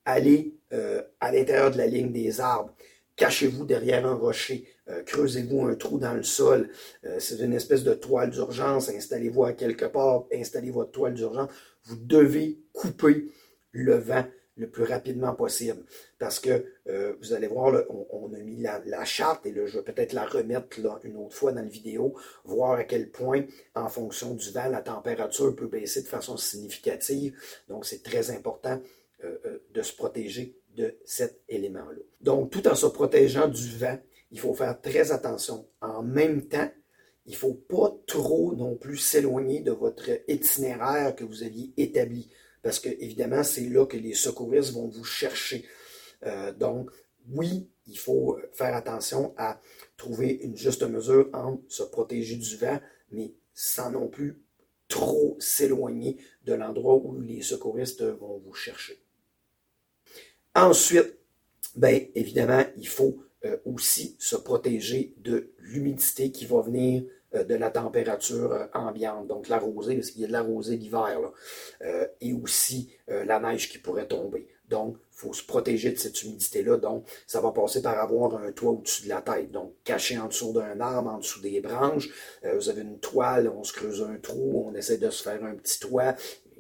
allez 0.07 0.57
euh, 0.72 1.03
à 1.20 1.31
l'intérieur 1.31 1.70
de 1.70 1.77
la 1.79 1.87
ligne 1.87 2.11
des 2.11 2.40
arbres, 2.40 2.74
cachez-vous 3.16 3.66
derrière 3.66 4.07
un 4.07 4.14
rocher, 4.14 4.66
euh, 4.88 5.02
creusez-vous 5.02 5.62
un 5.62 5.74
trou 5.74 5.98
dans 5.98 6.14
le 6.14 6.22
sol. 6.22 6.68
Euh, 7.04 7.16
c'est 7.18 7.38
une 7.38 7.54
espèce 7.54 7.84
de 7.84 7.94
toile 7.94 8.30
d'urgence. 8.30 8.88
Installez-vous 8.88 9.44
à 9.44 9.52
quelque 9.52 9.86
part. 9.86 10.24
Installez 10.32 10.70
votre 10.70 10.90
toile 10.90 11.14
d'urgence. 11.14 11.50
Vous 11.84 11.96
devez 11.96 12.58
couper 12.72 13.28
le 13.72 13.96
vent 13.96 14.24
le 14.56 14.68
plus 14.68 14.84
rapidement 14.84 15.34
possible. 15.34 15.84
Parce 16.18 16.38
que 16.38 16.64
euh, 16.86 17.14
vous 17.20 17.32
allez 17.32 17.48
voir, 17.48 17.82
on, 17.88 18.32
a 18.34 18.38
mis 18.38 18.62
la, 18.62 19.04
charte, 19.04 19.46
et 19.46 19.54
je 19.54 19.78
vais 19.78 19.82
peut-être 19.82 20.12
la 20.12 20.26
remettre 20.26 20.78
une 21.02 21.16
autre 21.16 21.34
fois 21.34 21.50
dans 21.50 21.62
la 21.62 21.66
vidéo, 21.66 22.14
voir 22.44 22.78
à 22.78 22.84
quel 22.84 23.10
point, 23.10 23.42
en 23.74 23.88
fonction 23.88 24.34
du 24.34 24.50
vent, 24.52 24.68
la 24.68 24.80
température 24.80 25.56
peut 25.56 25.66
baisser 25.66 26.02
de 26.02 26.08
façon 26.08 26.36
significative. 26.36 27.36
Donc, 27.68 27.84
c'est 27.84 28.02
très 28.02 28.30
important 28.30 28.80
de 29.72 29.82
se 29.82 29.94
protéger 29.94 30.54
de 30.76 30.94
cet 31.04 31.40
élément-là. 31.48 32.02
Donc, 32.20 32.50
tout 32.50 32.68
en 32.68 32.74
se 32.74 32.86
protégeant 32.86 33.48
du 33.48 33.76
vent, 33.76 33.98
il 34.34 34.40
faut 34.40 34.52
faire 34.52 34.80
très 34.80 35.12
attention. 35.12 35.68
En 35.80 36.02
même 36.02 36.48
temps, 36.48 36.68
il 37.24 37.34
ne 37.34 37.36
faut 37.36 37.54
pas 37.54 37.96
trop 38.04 38.52
non 38.56 38.74
plus 38.74 38.96
s'éloigner 38.96 39.60
de 39.60 39.70
votre 39.70 40.10
itinéraire 40.26 41.14
que 41.14 41.22
vous 41.22 41.44
aviez 41.44 41.72
établi. 41.76 42.28
Parce 42.60 42.80
que, 42.80 42.88
évidemment, 42.88 43.44
c'est 43.44 43.68
là 43.68 43.86
que 43.86 43.96
les 43.96 44.14
secouristes 44.14 44.72
vont 44.72 44.88
vous 44.88 45.04
chercher. 45.04 45.64
Euh, 46.26 46.52
donc, 46.52 46.90
oui, 47.30 47.70
il 47.86 47.96
faut 47.96 48.36
faire 48.52 48.74
attention 48.74 49.34
à 49.36 49.60
trouver 49.96 50.40
une 50.42 50.56
juste 50.56 50.82
mesure 50.82 51.30
entre 51.32 51.62
se 51.68 51.84
protéger 51.84 52.34
du 52.34 52.56
vent, 52.56 52.80
mais 53.12 53.34
sans 53.54 53.92
non 53.92 54.08
plus 54.08 54.42
trop 54.88 55.36
s'éloigner 55.38 56.16
de 56.42 56.54
l'endroit 56.54 56.96
où 56.96 57.20
les 57.20 57.42
secouristes 57.42 58.02
vont 58.02 58.38
vous 58.44 58.52
chercher. 58.52 59.00
Ensuite, 60.56 61.18
bien 61.76 62.00
évidemment, 62.16 62.64
il 62.76 62.88
faut 62.88 63.22
euh, 63.44 63.59
aussi 63.66 64.16
se 64.18 64.37
protéger 64.37 65.12
de 65.18 65.50
l'humidité 65.59 66.30
qui 66.30 66.46
va 66.46 66.62
venir 66.62 67.02
euh, 67.35 67.44
de 67.44 67.54
la 67.54 67.70
température 67.70 68.52
euh, 68.52 68.66
ambiante, 68.72 69.26
donc 69.26 69.48
la 69.48 69.59
rosée, 69.59 69.96
parce 69.96 70.11
qu'il 70.11 70.22
y 70.22 70.24
a 70.24 70.28
de 70.28 70.33
la 70.33 70.40
rosée 70.40 70.76
l'hiver, 70.76 71.18
et 72.20 72.33
aussi 72.33 72.90
la 73.09 73.38
neige 73.38 73.68
qui 73.68 73.78
pourrait 73.78 74.07
tomber. 74.07 74.48
Donc, 74.68 74.96
il 75.12 75.16
faut 75.18 75.33
se 75.35 75.44
protéger 75.44 75.92
de 75.92 75.98
cette 75.98 76.22
humidité-là. 76.22 76.78
Donc, 76.78 77.07
ça 77.26 77.40
va 77.40 77.52
passer 77.52 77.83
par 77.83 77.98
avoir 77.98 78.35
un 78.37 78.50
toit 78.52 78.72
au-dessus 78.72 79.04
de 79.04 79.09
la 79.11 79.20
tête. 79.20 79.50
Donc, 79.50 79.74
caché 79.85 80.18
en 80.18 80.28
dessous 80.28 80.52
d'un 80.52 80.80
arbre, 80.80 81.11
en 81.11 81.18
dessous 81.18 81.40
des 81.40 81.61
branches. 81.61 82.09
vous 82.42 82.68
avez 82.70 82.80
une 82.80 82.98
toile, 82.98 83.52
on 83.54 83.62
se 83.62 83.74
creuse 83.74 84.02
un 84.02 84.16
trou, 84.16 84.64
on 84.66 84.74
essaie 84.74 84.96
de 84.96 85.11
se 85.11 85.22
faire 85.22 85.44
un 85.44 85.54
petit 85.54 85.78
toit 85.80 86.14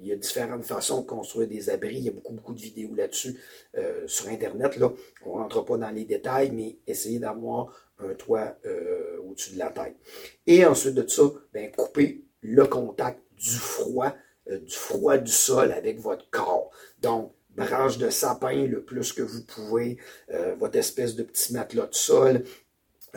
il 0.04 0.08
y 0.08 0.12
a 0.12 0.16
différentes 0.16 0.64
façons 0.64 1.00
de 1.00 1.06
construire 1.06 1.48
des 1.48 1.70
abris. 1.70 1.96
Il 1.96 2.04
y 2.04 2.08
a 2.08 2.12
beaucoup, 2.12 2.34
beaucoup 2.34 2.52
de 2.52 2.60
vidéos 2.60 2.94
là-dessus 2.94 3.40
euh, 3.78 4.06
sur 4.06 4.28
Internet. 4.28 4.76
Là. 4.76 4.92
On 5.24 5.38
ne 5.38 5.42
rentre 5.42 5.64
pas 5.64 5.78
dans 5.78 5.90
les 5.90 6.04
détails, 6.04 6.50
mais 6.50 6.76
essayez 6.86 7.18
d'avoir 7.18 7.72
un 7.98 8.12
toit 8.12 8.54
euh, 8.66 9.16
au-dessus 9.26 9.54
de 9.54 9.58
la 9.58 9.70
tête. 9.70 9.96
Et 10.46 10.66
ensuite 10.66 10.94
de 10.94 11.08
ça, 11.08 11.22
ben, 11.54 11.70
coupez 11.72 12.22
le 12.42 12.66
contact 12.66 13.18
du 13.32 13.56
froid, 13.56 14.14
euh, 14.50 14.58
du 14.58 14.74
froid 14.74 15.16
du 15.16 15.32
sol 15.32 15.72
avec 15.72 15.98
votre 16.00 16.28
corps. 16.28 16.70
Donc, 17.00 17.32
branche 17.56 17.96
de 17.96 18.10
sapin 18.10 18.66
le 18.66 18.84
plus 18.84 19.12
que 19.12 19.22
vous 19.22 19.44
pouvez, 19.44 19.96
votre 20.58 20.76
espèce 20.76 21.14
de 21.14 21.22
petit 21.22 21.52
matelas 21.52 21.86
de 21.86 21.94
sol, 21.94 22.42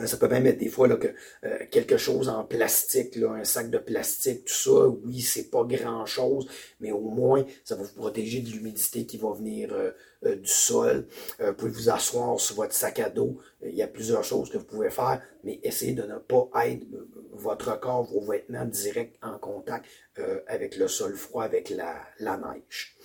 ça 0.06 0.16
peut 0.16 0.28
même 0.28 0.46
être 0.46 0.58
des 0.58 0.68
fois 0.68 0.88
là, 0.88 0.96
que, 0.96 1.08
euh, 1.44 1.58
quelque 1.70 1.96
chose 1.96 2.28
en 2.28 2.44
plastique, 2.44 3.16
là, 3.16 3.32
un 3.32 3.44
sac 3.44 3.70
de 3.70 3.78
plastique, 3.78 4.44
tout 4.44 4.54
ça, 4.54 4.88
oui, 5.04 5.20
c'est 5.20 5.50
pas 5.50 5.64
grand-chose, 5.64 6.48
mais 6.80 6.92
au 6.92 7.00
moins, 7.00 7.44
ça 7.64 7.76
va 7.76 7.82
vous 7.82 7.94
protéger 7.94 8.40
de 8.40 8.50
l'humidité 8.50 9.06
qui 9.06 9.16
va 9.16 9.32
venir 9.32 9.72
euh, 9.72 9.92
du 10.36 10.48
sol. 10.48 11.06
vous 11.38 11.52
pouvez 11.52 11.70
vous 11.70 11.90
asseoir 11.90 12.40
sur 12.40 12.56
votre 12.56 12.72
sac 12.72 12.98
à 12.98 13.08
dos. 13.08 13.38
Il 13.62 13.74
y 13.74 13.82
a 13.82 13.86
plusieurs 13.86 14.24
choses 14.24 14.50
que 14.50 14.58
vous 14.58 14.64
pouvez 14.64 14.90
faire, 14.90 15.22
mais 15.44 15.60
essayez 15.62 15.92
de 15.92 16.02
ne 16.02 16.18
pas 16.18 16.50
être 16.66 16.84
votre 17.32 17.78
corps, 17.78 18.02
vos 18.02 18.20
vêtements 18.20 18.64
direct 18.64 19.16
en 19.22 19.38
contact 19.38 19.86
avec 20.48 20.76
le 20.76 20.88
sol 20.88 21.14
froid, 21.14 21.44
avec 21.44 21.70
la, 21.70 22.02
la 22.18 22.36
neige. 22.36 22.96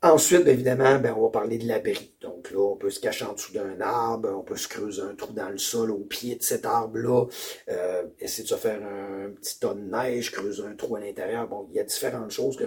Ensuite, 0.00 0.46
évidemment, 0.46 1.00
ben, 1.00 1.12
on 1.16 1.22
va 1.22 1.30
parler 1.30 1.58
de 1.58 1.66
l'abri. 1.66 2.14
Donc 2.20 2.52
là, 2.52 2.60
on 2.60 2.76
peut 2.76 2.90
se 2.90 3.00
cacher 3.00 3.24
en 3.24 3.32
dessous 3.32 3.52
d'un 3.52 3.80
arbre, 3.80 4.30
on 4.32 4.44
peut 4.44 4.56
se 4.56 4.68
creuser 4.68 5.02
un 5.02 5.16
trou 5.16 5.32
dans 5.32 5.48
le 5.48 5.58
sol 5.58 5.90
au 5.90 5.98
pied 5.98 6.36
de 6.36 6.42
cet 6.44 6.66
arbre-là, 6.66 7.26
euh, 7.68 8.04
essayer 8.20 8.44
de 8.44 8.48
se 8.48 8.54
faire 8.54 8.80
un, 8.80 9.30
petit 9.30 9.58
tas 9.58 9.74
de 9.74 9.80
neige, 9.80 10.30
creuser 10.30 10.62
un 10.62 10.76
trou 10.76 10.94
à 10.94 11.00
l'intérieur. 11.00 11.48
Bon, 11.48 11.66
il 11.70 11.76
y 11.76 11.80
a 11.80 11.82
différentes 11.82 12.30
choses 12.30 12.56
que 12.56 12.64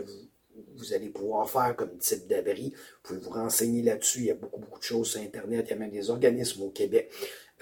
vous, 0.76 0.94
allez 0.94 1.08
pouvoir 1.08 1.50
faire 1.50 1.74
comme 1.78 1.98
type 2.00 2.28
d'abri. 2.28 2.74
Vous 2.76 3.02
pouvez 3.04 3.20
vous 3.20 3.30
renseigner 3.30 3.82
là-dessus. 3.82 4.20
Il 4.20 4.26
y 4.26 4.32
a 4.32 4.36
beaucoup, 4.36 4.60
beaucoup 4.60 4.80
de 4.80 4.84
choses 4.84 5.12
sur 5.12 5.22
Internet. 5.22 5.67
Il 5.67 5.70
y 5.70 5.74
a 5.74 5.78
même 5.78 5.91
des 5.91 6.10
organismes 6.10 6.63
au 6.63 6.70
Québec 6.70 7.10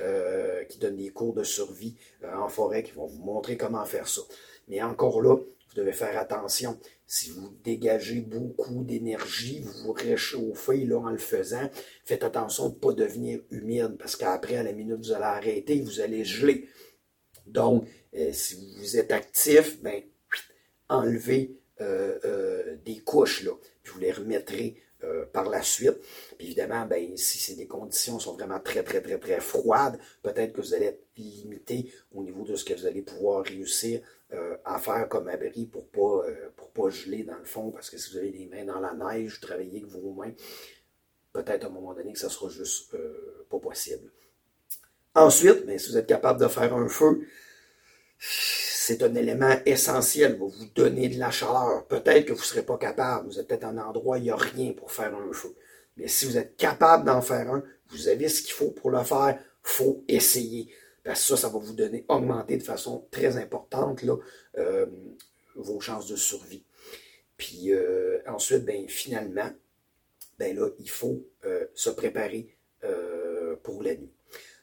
euh, 0.01 0.63
qui 0.63 0.79
donnent 0.79 0.97
des 0.97 1.09
cours 1.09 1.33
de 1.33 1.43
survie 1.43 1.95
euh, 2.23 2.33
en 2.33 2.47
forêt 2.47 2.81
qui 2.81 2.93
vont 2.93 3.05
vous 3.05 3.21
montrer 3.21 3.55
comment 3.55 3.85
faire 3.85 4.07
ça. 4.07 4.21
Mais 4.67 4.81
encore 4.81 5.21
là, 5.21 5.37
devez 5.79 5.93
faire 5.93 6.17
attention. 6.17 6.79
Si 7.07 7.31
vous 7.31 7.49
dégagez 7.63 8.21
beaucoup 8.21 8.83
d'énergie, 8.83 9.61
vous 9.61 9.73
vous 9.83 9.93
réchauffez 9.93 10.85
là, 10.85 10.99
en 10.99 11.09
le 11.09 11.17
faisant, 11.17 11.69
faites 12.05 12.23
attention 12.23 12.69
de 12.69 12.75
ne 12.75 12.79
pas 12.79 12.93
devenir 12.93 13.41
humide 13.49 13.95
parce 13.97 14.15
qu'après, 14.15 14.57
à 14.57 14.63
la 14.63 14.73
minute, 14.73 14.97
vous 14.97 15.11
allez 15.11 15.23
arrêter, 15.23 15.81
vous 15.81 16.01
allez 16.01 16.23
geler. 16.23 16.67
Donc, 17.47 17.85
euh, 18.15 18.31
si 18.31 18.55
vous 18.77 18.97
êtes 18.97 19.11
actif, 19.11 19.81
ben, 19.81 20.03
enlevez 20.87 21.57
euh, 21.81 22.19
euh, 22.25 22.75
des 22.85 22.99
couches, 22.99 23.43
là, 23.43 23.51
vous 23.85 23.99
les 23.99 24.11
remettrez 24.11 24.75
par 25.25 25.49
la 25.49 25.61
suite. 25.61 25.97
Puis 26.37 26.47
évidemment, 26.47 26.85
ben, 26.85 27.15
si 27.17 27.55
les 27.55 27.67
conditions 27.67 28.19
sont 28.19 28.33
vraiment 28.33 28.59
très, 28.59 28.83
très, 28.83 29.01
très, 29.01 29.17
très 29.17 29.39
froides, 29.39 29.99
peut-être 30.23 30.53
que 30.53 30.61
vous 30.61 30.73
allez 30.73 30.85
être 30.85 31.03
limité 31.17 31.91
au 32.13 32.23
niveau 32.23 32.43
de 32.43 32.55
ce 32.55 32.65
que 32.65 32.73
vous 32.73 32.85
allez 32.85 33.01
pouvoir 33.01 33.43
réussir 33.43 34.01
euh, 34.33 34.57
à 34.63 34.79
faire 34.79 35.09
comme 35.09 35.27
abri 35.27 35.65
pour 35.65 35.87
pas, 35.87 36.27
euh, 36.27 36.49
pas 36.73 36.89
geler 36.89 37.23
dans 37.23 37.37
le 37.37 37.45
fond, 37.45 37.71
parce 37.71 37.89
que 37.89 37.97
si 37.97 38.11
vous 38.11 38.17
avez 38.17 38.31
des 38.31 38.45
mains 38.45 38.65
dans 38.65 38.79
la 38.79 38.93
neige, 38.93 39.39
travaillez 39.39 39.79
avec 39.81 39.85
vos 39.85 40.13
mains, 40.13 40.31
peut-être 41.33 41.63
à 41.63 41.67
un 41.67 41.71
moment 41.71 41.93
donné 41.93 42.13
que 42.13 42.19
ça 42.19 42.29
sera 42.29 42.49
juste 42.49 42.93
euh, 42.93 43.45
pas 43.49 43.59
possible. 43.59 44.11
Ensuite, 45.15 45.65
ben, 45.65 45.77
si 45.79 45.89
vous 45.89 45.97
êtes 45.97 46.07
capable 46.07 46.39
de 46.39 46.47
faire 46.47 46.73
un 46.75 46.87
feu, 46.87 47.27
c'est 48.89 49.03
un 49.03 49.13
élément 49.15 49.55
essentiel, 49.65 50.33
va 50.39 50.45
vous 50.45 50.65
donner 50.73 51.09
de 51.09 51.19
la 51.19 51.29
chaleur. 51.29 51.85
Peut-être 51.87 52.25
que 52.25 52.33
vous 52.33 52.39
ne 52.39 52.43
serez 52.43 52.63
pas 52.63 52.77
capable, 52.77 53.27
vous 53.27 53.39
êtes 53.39 53.47
peut-être 53.47 53.65
un 53.65 53.77
endroit 53.77 54.15
où 54.15 54.19
il 54.19 54.23
n'y 54.23 54.31
a 54.31 54.35
rien 54.35 54.73
pour 54.73 54.91
faire 54.91 55.15
un 55.15 55.31
feu. 55.31 55.55
Mais 55.97 56.07
si 56.07 56.25
vous 56.25 56.37
êtes 56.37 56.55
capable 56.57 57.05
d'en 57.05 57.21
faire 57.21 57.51
un, 57.51 57.63
vous 57.89 58.07
avez 58.07 58.27
ce 58.29 58.41
qu'il 58.41 58.53
faut 58.53 58.71
pour 58.71 58.89
le 58.89 59.03
faire, 59.03 59.39
faut 59.61 60.03
essayer 60.07 60.69
ça, 61.15 61.37
ça 61.37 61.49
va 61.49 61.59
vous 61.59 61.73
donner, 61.73 62.05
augmenter 62.07 62.57
de 62.57 62.63
façon 62.63 63.07
très 63.11 63.37
importante 63.37 64.03
là, 64.03 64.15
euh, 64.57 64.85
vos 65.55 65.79
chances 65.79 66.07
de 66.07 66.15
survie. 66.15 66.63
Puis 67.37 67.71
euh, 67.71 68.19
ensuite, 68.27 68.65
ben, 68.65 68.87
finalement, 68.87 69.49
ben 70.37 70.55
là, 70.55 70.67
il 70.79 70.89
faut 70.89 71.25
euh, 71.45 71.65
se 71.73 71.89
préparer 71.89 72.55
pour 73.61 73.83
la 73.83 73.93
nuit. 73.93 74.13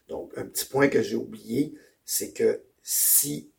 Donc, 0.08 0.32
un 0.36 0.46
petit 0.46 0.64
point 0.64 0.88
que 0.88 1.02
j'ai 1.02 1.16
oublié, 1.16 1.74
c'est 2.06 2.32
que 2.32 2.62
si 2.82 3.50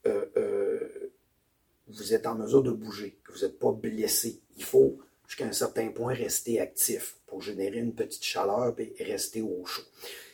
vous 1.97 2.13
êtes 2.13 2.27
en 2.27 2.35
mesure 2.35 2.63
de 2.63 2.71
bouger, 2.71 3.19
que 3.23 3.33
vous 3.33 3.45
n'êtes 3.45 3.59
pas 3.59 3.71
blessé, 3.71 4.41
il 4.55 4.63
faut 4.63 4.97
jusqu'à 5.27 5.45
un 5.45 5.51
certain 5.51 5.89
point 5.89 6.13
rester 6.13 6.59
actif 6.59 7.17
pour 7.25 7.41
générer 7.41 7.79
une 7.79 7.93
petite 7.93 8.23
chaleur 8.23 8.73
et 8.79 9.03
rester 9.03 9.41
au 9.41 9.65
chaud. 9.65 9.83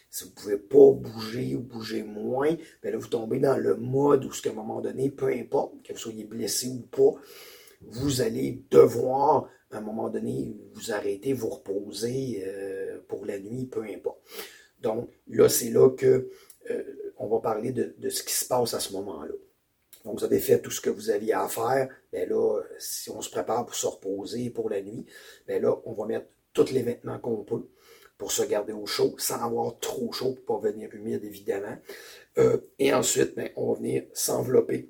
Si 0.09 0.25
vous 0.25 0.29
ne 0.29 0.35
pouvez 0.35 0.57
pas 0.57 0.91
bouger 0.91 1.55
ou 1.55 1.61
bouger 1.61 2.03
moins, 2.03 2.55
bien 2.83 2.91
là, 2.91 2.97
vous 2.97 3.07
tombez 3.07 3.39
dans 3.39 3.57
le 3.57 3.75
mode 3.75 4.25
où, 4.25 4.29
à 4.29 4.49
un 4.49 4.53
moment 4.53 4.79
donné, 4.79 5.09
peu 5.09 5.27
importe 5.29 5.81
que 5.83 5.93
vous 5.93 5.99
soyez 5.99 6.23
blessé 6.23 6.67
ou 6.67 6.81
pas, 6.81 7.19
vous 7.81 8.21
allez 8.21 8.63
devoir, 8.69 9.49
à 9.71 9.77
un 9.77 9.81
moment 9.81 10.09
donné, 10.09 10.55
vous 10.73 10.91
arrêter, 10.91 11.33
vous 11.33 11.49
reposer 11.49 12.43
euh, 12.45 12.99
pour 13.07 13.25
la 13.25 13.39
nuit, 13.39 13.65
peu 13.65 13.81
importe. 13.83 14.19
Donc, 14.81 15.09
là, 15.27 15.49
c'est 15.49 15.71
là 15.71 15.89
que 15.89 16.29
euh, 16.69 16.83
on 17.17 17.27
va 17.27 17.39
parler 17.39 17.71
de, 17.71 17.95
de, 17.97 18.09
ce 18.09 18.21
qui 18.21 18.33
se 18.33 18.45
passe 18.45 18.75
à 18.75 18.79
ce 18.79 18.93
moment-là. 18.93 19.33
Donc, 20.03 20.19
vous 20.19 20.25
avez 20.25 20.39
fait 20.39 20.59
tout 20.59 20.71
ce 20.71 20.81
que 20.81 20.89
vous 20.89 21.09
aviez 21.09 21.33
à 21.33 21.47
faire. 21.47 21.89
Bien 22.11 22.25
là, 22.25 22.61
si 22.77 23.09
on 23.09 23.21
se 23.21 23.29
prépare 23.29 23.65
pour 23.65 23.75
se 23.75 23.87
reposer 23.87 24.49
pour 24.49 24.69
la 24.69 24.81
nuit, 24.81 25.05
bien 25.47 25.59
là, 25.59 25.75
on 25.85 25.93
va 25.93 26.05
mettre 26.05 26.27
tous 26.53 26.71
les 26.71 26.81
vêtements 26.81 27.19
qu'on 27.19 27.43
peut 27.43 27.67
pour 28.17 28.31
se 28.31 28.43
garder 28.43 28.73
au 28.73 28.85
chaud, 28.85 29.15
sans 29.17 29.43
avoir 29.43 29.79
trop 29.79 30.11
chaud 30.11 30.37
pour 30.45 30.61
pas 30.61 30.69
venir 30.69 30.89
humide, 30.93 31.23
évidemment. 31.23 31.77
Euh, 32.37 32.57
et 32.79 32.93
ensuite, 32.93 33.35
ben, 33.35 33.49
on 33.55 33.73
va 33.73 33.79
venir 33.79 34.03
s'envelopper 34.13 34.89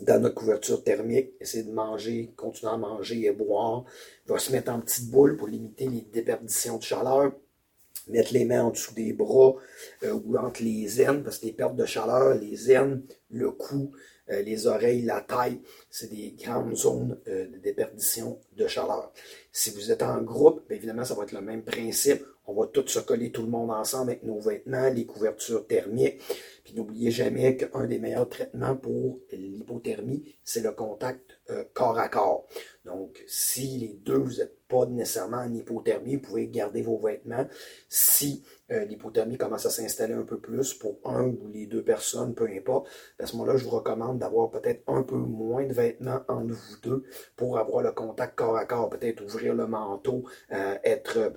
dans 0.00 0.20
notre 0.20 0.34
couverture 0.34 0.82
thermique, 0.82 1.32
essayer 1.40 1.64
de 1.64 1.72
manger, 1.72 2.32
continuer 2.36 2.72
à 2.72 2.76
manger 2.76 3.24
et 3.26 3.32
boire. 3.32 3.84
On 4.28 4.32
va 4.32 4.38
se 4.38 4.52
mettre 4.52 4.72
en 4.72 4.80
petite 4.80 5.10
boule 5.10 5.36
pour 5.36 5.48
limiter 5.48 5.88
les 5.88 6.02
déperditions 6.02 6.78
de 6.78 6.82
chaleur. 6.82 7.32
Mettre 8.08 8.32
les 8.32 8.44
mains 8.44 8.64
en 8.64 8.70
dessous 8.70 8.94
des 8.94 9.12
bras 9.12 9.54
euh, 10.02 10.12
ou 10.12 10.36
entre 10.36 10.62
les 10.62 11.02
aines, 11.02 11.22
parce 11.22 11.38
que 11.38 11.46
les 11.46 11.52
pertes 11.52 11.76
de 11.76 11.84
chaleur, 11.84 12.34
les 12.34 12.72
aines, 12.72 13.02
le 13.30 13.50
cou, 13.50 13.92
euh, 14.30 14.42
les 14.42 14.66
oreilles, 14.66 15.02
la 15.02 15.20
taille, 15.20 15.60
c'est 15.90 16.10
des 16.10 16.34
grandes 16.42 16.76
zones 16.76 17.18
de 17.26 17.58
déperdition 17.62 18.38
de 18.56 18.66
chaleur. 18.66 19.12
Si 19.52 19.70
vous 19.70 19.90
êtes 19.90 20.02
en 20.02 20.22
groupe, 20.22 20.62
bien 20.68 20.76
évidemment, 20.76 21.04
ça 21.04 21.14
va 21.14 21.24
être 21.24 21.32
le 21.32 21.40
même 21.40 21.62
principe. 21.62 22.24
On 22.46 22.54
va 22.54 22.66
tous 22.66 22.88
se 22.88 22.98
coller 23.00 23.30
tout 23.30 23.42
le 23.42 23.48
monde 23.48 23.70
ensemble 23.70 24.10
avec 24.10 24.22
nos 24.22 24.40
vêtements, 24.40 24.90
les 24.90 25.06
couvertures 25.06 25.66
thermiques. 25.66 26.20
Puis 26.64 26.74
n'oubliez 26.74 27.10
jamais 27.10 27.56
qu'un 27.56 27.86
des 27.86 27.98
meilleurs 27.98 28.28
traitements 28.28 28.76
pour 28.76 29.20
l'hypothermie, 29.32 30.36
c'est 30.44 30.62
le 30.62 30.72
contact 30.72 31.40
euh, 31.50 31.64
corps 31.74 31.98
à 31.98 32.08
corps. 32.08 32.46
Donc, 32.84 33.22
si 33.26 33.78
les 33.78 34.00
deux, 34.04 34.18
vous 34.18 34.36
n'êtes 34.36 34.56
pas 34.68 34.86
nécessairement 34.86 35.38
en 35.38 35.52
hypothermie, 35.52 36.16
vous 36.16 36.22
pouvez 36.22 36.48
garder 36.48 36.80
vos 36.80 36.96
vêtements. 36.96 37.46
Si 37.88 38.42
euh, 38.70 38.84
l'hypothermie 38.84 39.36
commence 39.36 39.66
à 39.66 39.70
s'installer 39.70 40.14
un 40.14 40.22
peu 40.22 40.38
plus 40.38 40.74
pour 40.74 40.98
un 41.04 41.24
ou 41.24 41.48
les 41.52 41.66
deux 41.66 41.82
personnes, 41.82 42.34
peu 42.34 42.48
importe, 42.48 42.88
à 43.18 43.26
ce 43.26 43.36
moment-là, 43.36 43.56
je 43.56 43.64
vous 43.64 43.70
recommande 43.70 44.18
d'avoir 44.18 44.50
peut-être 44.50 44.82
un 44.86 45.02
peu 45.02 45.16
moins 45.16 45.66
de 45.66 45.72
vêtements 45.72 46.20
entre 46.28 46.54
vous 46.54 46.80
deux 46.82 47.04
pour 47.36 47.58
avoir 47.58 47.82
le 47.82 47.92
contact 47.92 48.36
corps 48.36 48.56
à 48.56 48.64
corps. 48.64 48.88
Peut-être 48.88 49.22
ouvrir 49.22 49.54
le 49.54 49.66
manteau, 49.66 50.24
euh, 50.52 50.76
être 50.84 51.32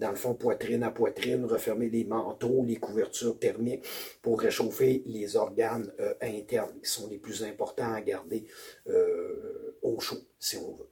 dans 0.00 0.10
le 0.10 0.16
fond 0.16 0.34
poitrine 0.34 0.82
à 0.82 0.90
poitrine, 0.90 1.44
refermer 1.44 1.90
les 1.90 2.04
manteaux, 2.04 2.64
les 2.64 2.76
couvertures 2.76 3.38
thermiques 3.38 3.84
pour 4.22 4.40
réchauffer 4.40 4.77
les 4.80 5.36
organes 5.36 5.92
internes 6.20 6.80
qui 6.82 6.90
sont 6.90 7.08
les 7.08 7.18
plus 7.18 7.42
importants 7.44 7.92
à 7.92 8.00
garder 8.00 8.46
au 9.82 9.98
chaud, 10.00 10.20
si 10.38 10.56
on 10.56 10.74
veut. 10.74 10.88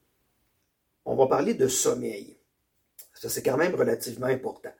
On 1.04 1.14
va 1.16 1.26
parler 1.26 1.54
de 1.54 1.68
sommeil. 1.68 2.36
Ça, 3.14 3.28
c'est 3.28 3.42
quand 3.42 3.56
même 3.56 3.74
relativement 3.74 4.26
important. 4.26 4.72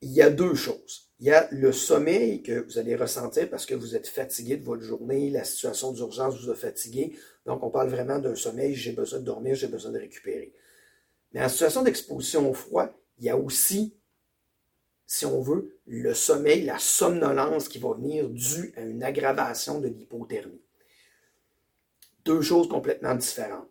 Il 0.00 0.12
y 0.12 0.22
a 0.22 0.30
deux 0.30 0.54
choses. 0.54 1.08
Il 1.20 1.26
y 1.26 1.30
a 1.30 1.48
le 1.52 1.72
sommeil 1.72 2.42
que 2.42 2.64
vous 2.64 2.78
allez 2.78 2.96
ressentir 2.96 3.48
parce 3.48 3.66
que 3.66 3.74
vous 3.74 3.94
êtes 3.94 4.08
fatigué 4.08 4.56
de 4.56 4.64
votre 4.64 4.82
journée, 4.82 5.30
la 5.30 5.44
situation 5.44 5.92
d'urgence 5.92 6.40
vous 6.42 6.50
a 6.50 6.56
fatigué. 6.56 7.16
Donc, 7.46 7.62
on 7.62 7.70
parle 7.70 7.88
vraiment 7.88 8.18
d'un 8.18 8.34
sommeil, 8.34 8.74
j'ai 8.74 8.92
besoin 8.92 9.20
de 9.20 9.24
dormir, 9.24 9.54
j'ai 9.54 9.68
besoin 9.68 9.92
de 9.92 9.98
récupérer. 9.98 10.52
Mais 11.32 11.44
en 11.44 11.48
situation 11.48 11.82
d'exposition 11.82 12.50
au 12.50 12.54
froid, 12.54 12.88
il 13.18 13.24
y 13.26 13.30
a 13.30 13.36
aussi, 13.36 13.96
si 15.06 15.26
on 15.26 15.40
veut, 15.40 15.76
le 15.86 16.14
sommeil, 16.14 16.64
la 16.64 16.78
somnolence 16.78 17.68
qui 17.68 17.78
va 17.78 17.92
venir 17.92 18.28
due 18.28 18.72
à 18.76 18.82
une 18.82 19.02
aggravation 19.02 19.80
de 19.80 19.88
l'hypothermie 19.88 20.62
deux 22.24 22.42
choses 22.42 22.68
complètement 22.68 23.14
différentes. 23.14 23.68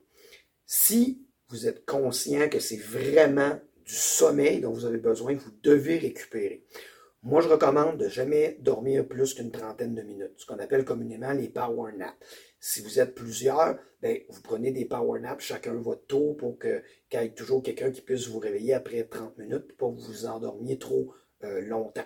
Si 0.65 1.25
vous 1.49 1.67
êtes 1.67 1.85
conscient 1.85 2.49
que 2.49 2.59
c'est 2.59 2.77
vraiment 2.77 3.59
du 3.85 3.93
sommeil 3.93 4.61
dont 4.61 4.71
vous 4.71 4.85
avez 4.85 4.97
besoin, 4.97 5.35
vous 5.35 5.51
devez 5.63 5.97
récupérer. 5.97 6.63
Moi, 7.23 7.41
je 7.41 7.49
recommande 7.49 7.97
de 7.97 8.07
jamais 8.07 8.57
dormir 8.61 9.07
plus 9.07 9.33
qu'une 9.33 9.51
trentaine 9.51 9.93
de 9.93 10.01
minutes, 10.01 10.33
ce 10.37 10.45
qu'on 10.45 10.59
appelle 10.59 10.85
communément 10.85 11.33
les 11.33 11.49
power 11.49 11.91
naps. 11.93 12.17
Si 12.63 12.81
vous 12.81 12.99
êtes 12.99 13.15
plusieurs, 13.15 13.79
ben, 14.03 14.19
vous 14.29 14.41
prenez 14.41 14.71
des 14.71 14.85
power 14.85 15.19
naps 15.19 15.43
chacun 15.43 15.73
votre 15.73 16.05
tour 16.05 16.37
pour 16.37 16.59
qu'il 16.59 16.83
y 17.11 17.15
ait 17.15 17.33
toujours 17.33 17.63
quelqu'un 17.63 17.89
qui 17.89 18.01
puisse 18.01 18.27
vous 18.27 18.37
réveiller 18.37 18.75
après 18.75 19.03
30 19.03 19.35
minutes 19.39 19.75
pour 19.77 19.95
que 19.95 20.01
vous 20.01 20.27
endormiez 20.27 20.77
trop 20.77 21.11
euh, 21.43 21.61
longtemps. 21.61 22.05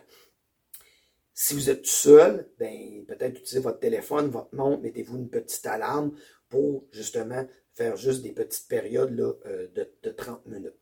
Si 1.33 1.53
vous 1.55 1.69
êtes 1.69 1.85
seul, 1.85 2.49
ben, 2.57 3.05
peut-être 3.05 3.37
utilisez 3.37 3.59
votre 3.59 3.79
téléphone, 3.79 4.29
votre 4.29 4.55
montre, 4.55 4.81
mettez-vous 4.81 5.17
une 5.17 5.29
petite 5.29 5.65
alarme 5.65 6.15
pour 6.47 6.87
justement 6.89 7.45
faire 7.73 7.97
juste 7.97 8.23
des 8.23 8.31
petites 8.31 8.69
périodes 8.69 9.13
là, 9.13 9.33
euh, 9.47 9.67
de, 9.75 10.09
30 10.09 10.45
minutes. 10.45 10.79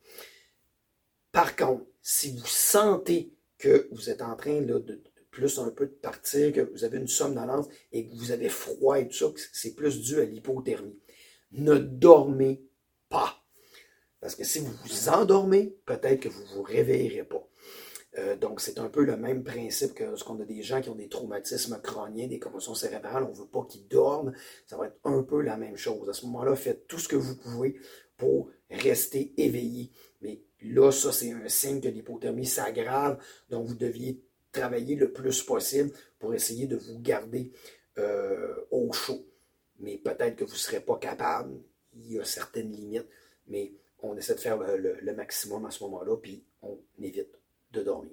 Par 1.32 1.56
contre, 1.56 1.84
si 2.00 2.30
vous 2.30 2.46
sentez 2.46 3.34
que 3.58 3.88
vous 3.90 4.08
êtes 4.08 4.22
en 4.22 4.36
train 4.36 4.60
de, 4.60 5.02
plus 5.34 5.58
un 5.58 5.70
peu 5.70 5.86
de 5.86 5.92
partir, 5.92 6.52
que 6.52 6.60
vous 6.60 6.84
avez 6.84 6.98
une 6.98 7.08
somnolence 7.08 7.66
et 7.92 8.06
que 8.06 8.14
vous 8.14 8.30
avez 8.30 8.48
froid 8.48 9.00
et 9.00 9.08
tout 9.08 9.16
ça, 9.16 9.32
c'est 9.52 9.74
plus 9.74 10.00
dû 10.00 10.20
à 10.20 10.24
l'hypothermie. 10.24 10.98
Ne 11.52 11.76
dormez 11.76 12.62
pas. 13.08 13.44
Parce 14.20 14.36
que 14.36 14.44
si 14.44 14.60
vous 14.60 14.72
vous 14.84 15.08
endormez, 15.08 15.76
peut-être 15.86 16.20
que 16.20 16.28
vous 16.28 16.42
ne 16.42 16.54
vous 16.54 16.62
réveillerez 16.62 17.24
pas. 17.24 17.46
Euh, 18.16 18.36
donc, 18.36 18.60
c'est 18.60 18.78
un 18.78 18.88
peu 18.88 19.04
le 19.04 19.16
même 19.16 19.42
principe 19.42 19.94
que 19.94 20.04
lorsqu'on 20.04 20.40
a 20.40 20.44
des 20.44 20.62
gens 20.62 20.80
qui 20.80 20.88
ont 20.88 20.94
des 20.94 21.08
traumatismes 21.08 21.80
crâniens, 21.82 22.28
des 22.28 22.38
commotions 22.38 22.74
cérébrales, 22.74 23.24
on 23.24 23.30
ne 23.30 23.36
veut 23.36 23.48
pas 23.48 23.64
qu'ils 23.68 23.88
dorment. 23.88 24.32
Ça 24.66 24.76
va 24.76 24.86
être 24.86 24.98
un 25.04 25.22
peu 25.24 25.42
la 25.42 25.56
même 25.56 25.76
chose. 25.76 26.08
À 26.08 26.12
ce 26.12 26.26
moment-là, 26.26 26.54
faites 26.54 26.86
tout 26.86 26.98
ce 26.98 27.08
que 27.08 27.16
vous 27.16 27.36
pouvez 27.36 27.76
pour 28.16 28.50
rester 28.70 29.34
éveillé. 29.36 29.90
Mais 30.22 30.42
là, 30.62 30.92
ça, 30.92 31.10
c'est 31.10 31.32
un 31.32 31.48
signe 31.48 31.80
que 31.80 31.88
l'hypothermie 31.88 32.46
s'aggrave. 32.46 33.18
Donc, 33.50 33.66
vous 33.66 33.74
deviez 33.74 34.22
travailler 34.54 34.96
le 34.96 35.12
plus 35.12 35.42
possible 35.42 35.90
pour 36.18 36.34
essayer 36.34 36.66
de 36.66 36.76
vous 36.76 36.98
garder 37.00 37.52
euh, 37.98 38.54
au 38.70 38.92
chaud. 38.92 39.26
Mais 39.80 39.98
peut-être 39.98 40.36
que 40.36 40.44
vous 40.44 40.52
ne 40.52 40.56
serez 40.56 40.80
pas 40.80 40.96
capable. 40.98 41.54
Il 41.94 42.12
y 42.12 42.18
a 42.18 42.24
certaines 42.24 42.72
limites. 42.72 43.08
Mais 43.48 43.72
on 44.00 44.16
essaie 44.16 44.34
de 44.34 44.40
faire 44.40 44.58
le 44.58 45.14
maximum 45.14 45.66
à 45.66 45.70
ce 45.70 45.82
moment-là, 45.84 46.16
puis 46.16 46.44
on 46.62 46.78
évite 47.02 47.38
de 47.72 47.82
dormir. 47.82 48.12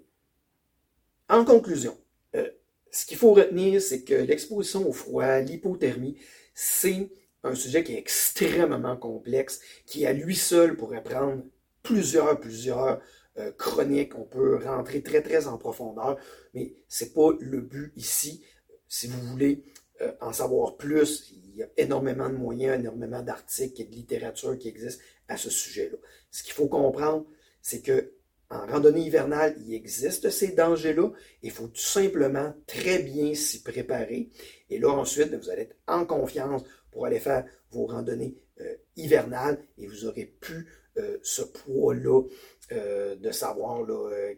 En 1.30 1.46
conclusion, 1.46 1.98
euh, 2.36 2.50
ce 2.92 3.06
qu'il 3.06 3.18
faut 3.18 3.34
retenir, 3.34 3.82
c'est 3.82 4.04
que 4.04 4.14
l'exposition 4.14 4.88
au 4.88 4.92
froid, 4.92 5.40
l'hypothermie, 5.40 6.18
c'est 6.54 7.10
un 7.44 7.56
sujet 7.56 7.84
qui 7.84 7.94
est 7.94 7.98
extrêmement 7.98 8.98
complexe, 8.98 9.62
qui 9.86 10.06
à 10.06 10.14
lui 10.14 10.36
seul 10.36 10.76
pourrait 10.76 11.04
prendre 11.04 11.44
plusieurs, 11.84 12.40
plusieurs 12.40 13.02
euh, 13.42 13.52
chroniques. 13.52 14.18
On 14.18 14.24
peut 14.24 14.58
rentrer 14.64 15.02
très, 15.02 15.22
très 15.22 15.48
en 15.48 15.58
profondeur, 15.58 16.18
mais 16.54 16.74
ce 16.88 17.04
n'est 17.04 17.10
pas 17.12 17.30
le 17.40 17.62
but 17.62 17.92
ici. 17.96 18.44
Si 18.88 19.08
vous 19.08 19.22
voulez 19.22 19.64
euh, 20.02 20.12
en 20.22 20.34
savoir 20.34 20.78
plus, 20.78 21.32
il 21.32 21.58
y 21.58 21.64
a 21.64 21.68
énormément 21.78 22.30
de 22.30 22.36
moyens, 22.36 22.80
énormément 22.80 23.22
d'articles 23.22 23.82
et 23.82 23.86
de 23.86 23.92
littérature 23.92 24.58
qui 24.58 24.70
existent 24.70 25.04
à 25.28 25.38
ce 25.38 25.50
sujet-là. 25.50 25.98
Ce 26.30 26.44
qu'il 26.44 26.54
faut 26.54 26.68
comprendre, 26.68 27.26
c'est 27.62 27.82
que 27.82 28.14
en 28.50 28.66
randonnée 28.68 29.02
hivernale, 29.02 29.56
il 29.66 29.74
existe 29.74 30.30
ces 30.30 30.50
dangers-là. 30.50 31.10
Il 31.42 31.52
faut 31.52 31.68
tout 31.68 31.82
simplement 31.82 32.54
très 32.68 33.00
bien 33.00 33.34
s'y 33.34 33.64
préparer. 33.64 34.30
Et 34.70 34.78
là, 34.78 34.90
ensuite, 34.90 35.34
vous 35.34 35.50
allez 35.50 35.64
être 35.64 35.78
en 35.88 36.06
confiance 36.06 36.64
pour 36.92 37.06
aller 37.06 37.20
faire 37.20 37.46
vos 37.72 37.86
randonnées 37.86 38.36
euh, 38.60 38.76
hivernales 38.98 39.58
et 39.78 39.88
vous 39.88 40.06
aurez 40.06 40.26
plus 40.26 40.68
euh, 40.98 41.18
ce 41.24 41.42
poids-là 41.42 42.24
euh, 42.72 43.16
de 43.16 43.32
savoir 43.32 43.86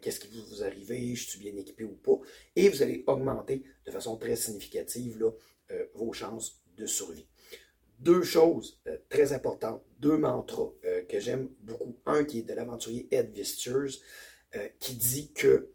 qu'est-ce 0.00 0.20
qui 0.20 0.28
vous, 0.28 0.44
vous 0.46 0.62
arrive, 0.62 1.14
je 1.14 1.28
suis 1.28 1.38
bien 1.38 1.56
équipé 1.56 1.84
ou 1.84 1.94
pas. 1.94 2.18
Et 2.56 2.68
vous 2.68 2.82
allez 2.82 3.04
augmenter 3.06 3.62
de 3.86 3.90
façon 3.90 4.16
très 4.16 4.36
significative 4.36 5.32
vos 5.94 6.12
chances 6.12 6.60
de 6.76 6.86
survie 6.86 7.26
deux 8.04 8.22
choses 8.22 8.80
euh, 8.86 8.96
très 9.08 9.32
importantes, 9.32 9.82
deux 9.98 10.16
mantras 10.16 10.70
euh, 10.84 11.02
que 11.08 11.20
j'aime 11.20 11.48
beaucoup. 11.60 11.96
Un 12.06 12.24
qui 12.24 12.40
est 12.40 12.42
de 12.42 12.54
l'aventurier 12.54 13.08
Ed 13.10 13.32
Vistures, 13.32 13.94
euh, 14.56 14.68
qui 14.78 14.94
dit 14.94 15.32
que 15.32 15.70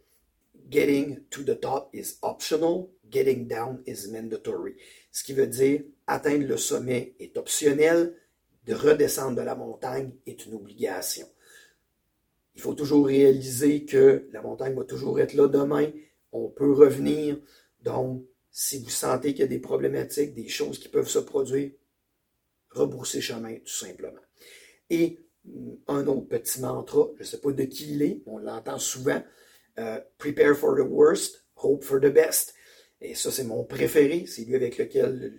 Getting 0.70 1.22
to 1.32 1.44
the 1.44 1.60
top 1.60 1.90
is 1.94 2.20
optional, 2.22 2.90
getting 3.10 3.48
down 3.48 3.82
is 3.88 4.08
mandatory. 4.12 4.76
Ce 5.12 5.24
qui 5.24 5.34
veut 5.34 5.48
dire 5.48 5.82
atteindre 6.06 6.46
le 6.46 6.58
sommet 6.58 7.16
est 7.20 7.38
optionnel, 7.38 8.16
de 8.66 8.74
redescendre 8.74 9.38
de 9.38 9.42
la 9.42 9.56
montagne 9.56 10.12
est 10.26 10.46
une 10.46 10.56
obligation. 10.56 11.28
Il 12.56 12.62
faut 12.62 12.74
toujours 12.74 13.08
réaliser 13.08 13.86
que 13.86 14.28
la 14.32 14.42
montagne 14.42 14.76
va 14.76 14.84
toujours 14.84 15.20
être 15.20 15.34
là 15.34 15.48
demain. 15.48 15.90
On 16.32 16.50
peut 16.50 16.74
revenir. 16.74 17.40
Donc, 17.82 18.26
si 18.52 18.80
vous 18.80 18.90
sentez 18.90 19.32
qu'il 19.32 19.42
y 19.42 19.44
a 19.44 19.48
des 19.48 19.60
problématiques, 19.60 20.34
des 20.34 20.50
choses 20.50 20.80
qui 20.80 20.90
peuvent 20.90 21.08
se 21.08 21.20
produire, 21.20 21.72
rebourser 22.72 23.22
chemin, 23.22 23.56
tout 23.60 23.68
simplement. 23.68 24.20
Et 24.90 25.20
mm, 25.46 25.72
un 25.88 26.08
autre 26.08 26.28
petit 26.28 26.60
mantra, 26.60 27.08
je 27.16 27.22
ne 27.22 27.26
sais 27.26 27.40
pas 27.40 27.52
de 27.52 27.64
qui 27.64 27.94
il 27.94 28.02
est, 28.02 28.22
on 28.26 28.38
l'entend 28.38 28.78
souvent, 28.78 29.24
euh, 29.78 30.00
Prepare 30.18 30.56
for 30.56 30.76
the 30.76 30.86
worst, 30.86 31.46
hope 31.56 31.84
for 31.84 32.00
the 32.00 32.12
best. 32.12 32.54
Et 33.02 33.16
ça, 33.16 33.32
c'est 33.32 33.46
mon 33.46 33.64
préféré, 33.64 34.26
c'est 34.26 34.44
lui 34.44 34.56
avec 34.56 34.78
lequel 34.78 35.34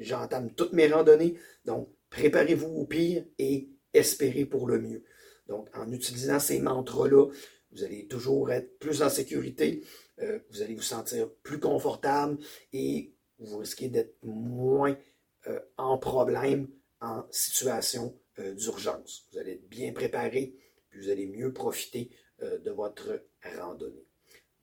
j'entame 0.00 0.52
toutes 0.54 0.72
mes 0.72 0.86
randonnées. 0.86 1.34
Donc, 1.64 1.88
préparez-vous 2.10 2.68
au 2.68 2.86
pire 2.86 3.24
et 3.38 3.70
espérez 3.92 4.44
pour 4.44 4.66
le 4.66 4.80
mieux. 4.80 5.04
Donc, 5.48 5.68
en 5.74 5.90
utilisant 5.90 6.38
ces 6.38 6.60
mantras-là, 6.60 7.26
vous 7.72 7.84
allez 7.84 8.06
toujours 8.06 8.50
être 8.52 8.78
plus 8.78 9.02
en 9.02 9.08
sécurité, 9.08 9.84
euh, 10.20 10.38
vous 10.50 10.62
allez 10.62 10.74
vous 10.74 10.82
sentir 10.82 11.30
plus 11.42 11.60
confortable 11.60 12.38
et 12.72 13.14
vous 13.38 13.58
risquez 13.58 13.88
d'être 13.88 14.16
moins 14.22 14.96
euh, 15.46 15.60
en 15.76 15.98
problème, 15.98 16.68
en 17.00 17.24
situation 17.30 18.18
euh, 18.38 18.54
d'urgence. 18.54 19.26
Vous 19.32 19.38
allez 19.38 19.52
être 19.52 19.68
bien 19.68 19.92
préparé, 19.92 20.54
puis 20.90 21.00
vous 21.00 21.08
allez 21.08 21.26
mieux 21.26 21.52
profiter 21.52 22.10
de 22.40 22.70
votre 22.70 23.22
randonnée. 23.58 24.06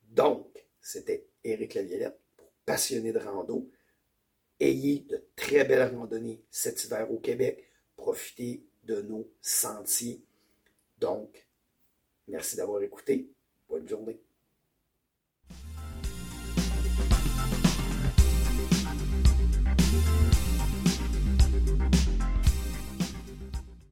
Donc, 0.02 0.66
c'était 0.80 1.28
Éric 1.44 1.74
Laviolette, 1.74 2.18
passionné 2.66 3.12
de 3.12 3.20
rando. 3.20 3.70
Ayez 4.60 5.00
de 5.08 5.24
très 5.36 5.64
belles 5.64 5.94
randonnées 5.94 6.42
cet 6.50 6.84
hiver 6.84 7.10
au 7.10 7.18
Québec. 7.18 7.70
Profitez 7.96 8.64
de 8.84 9.02
nos 9.02 9.28
sentiers. 9.40 10.20
Donc, 10.98 11.46
merci 12.26 12.56
d'avoir 12.56 12.82
écouté. 12.82 13.30
Bonne 13.68 13.88
journée. 13.88 14.20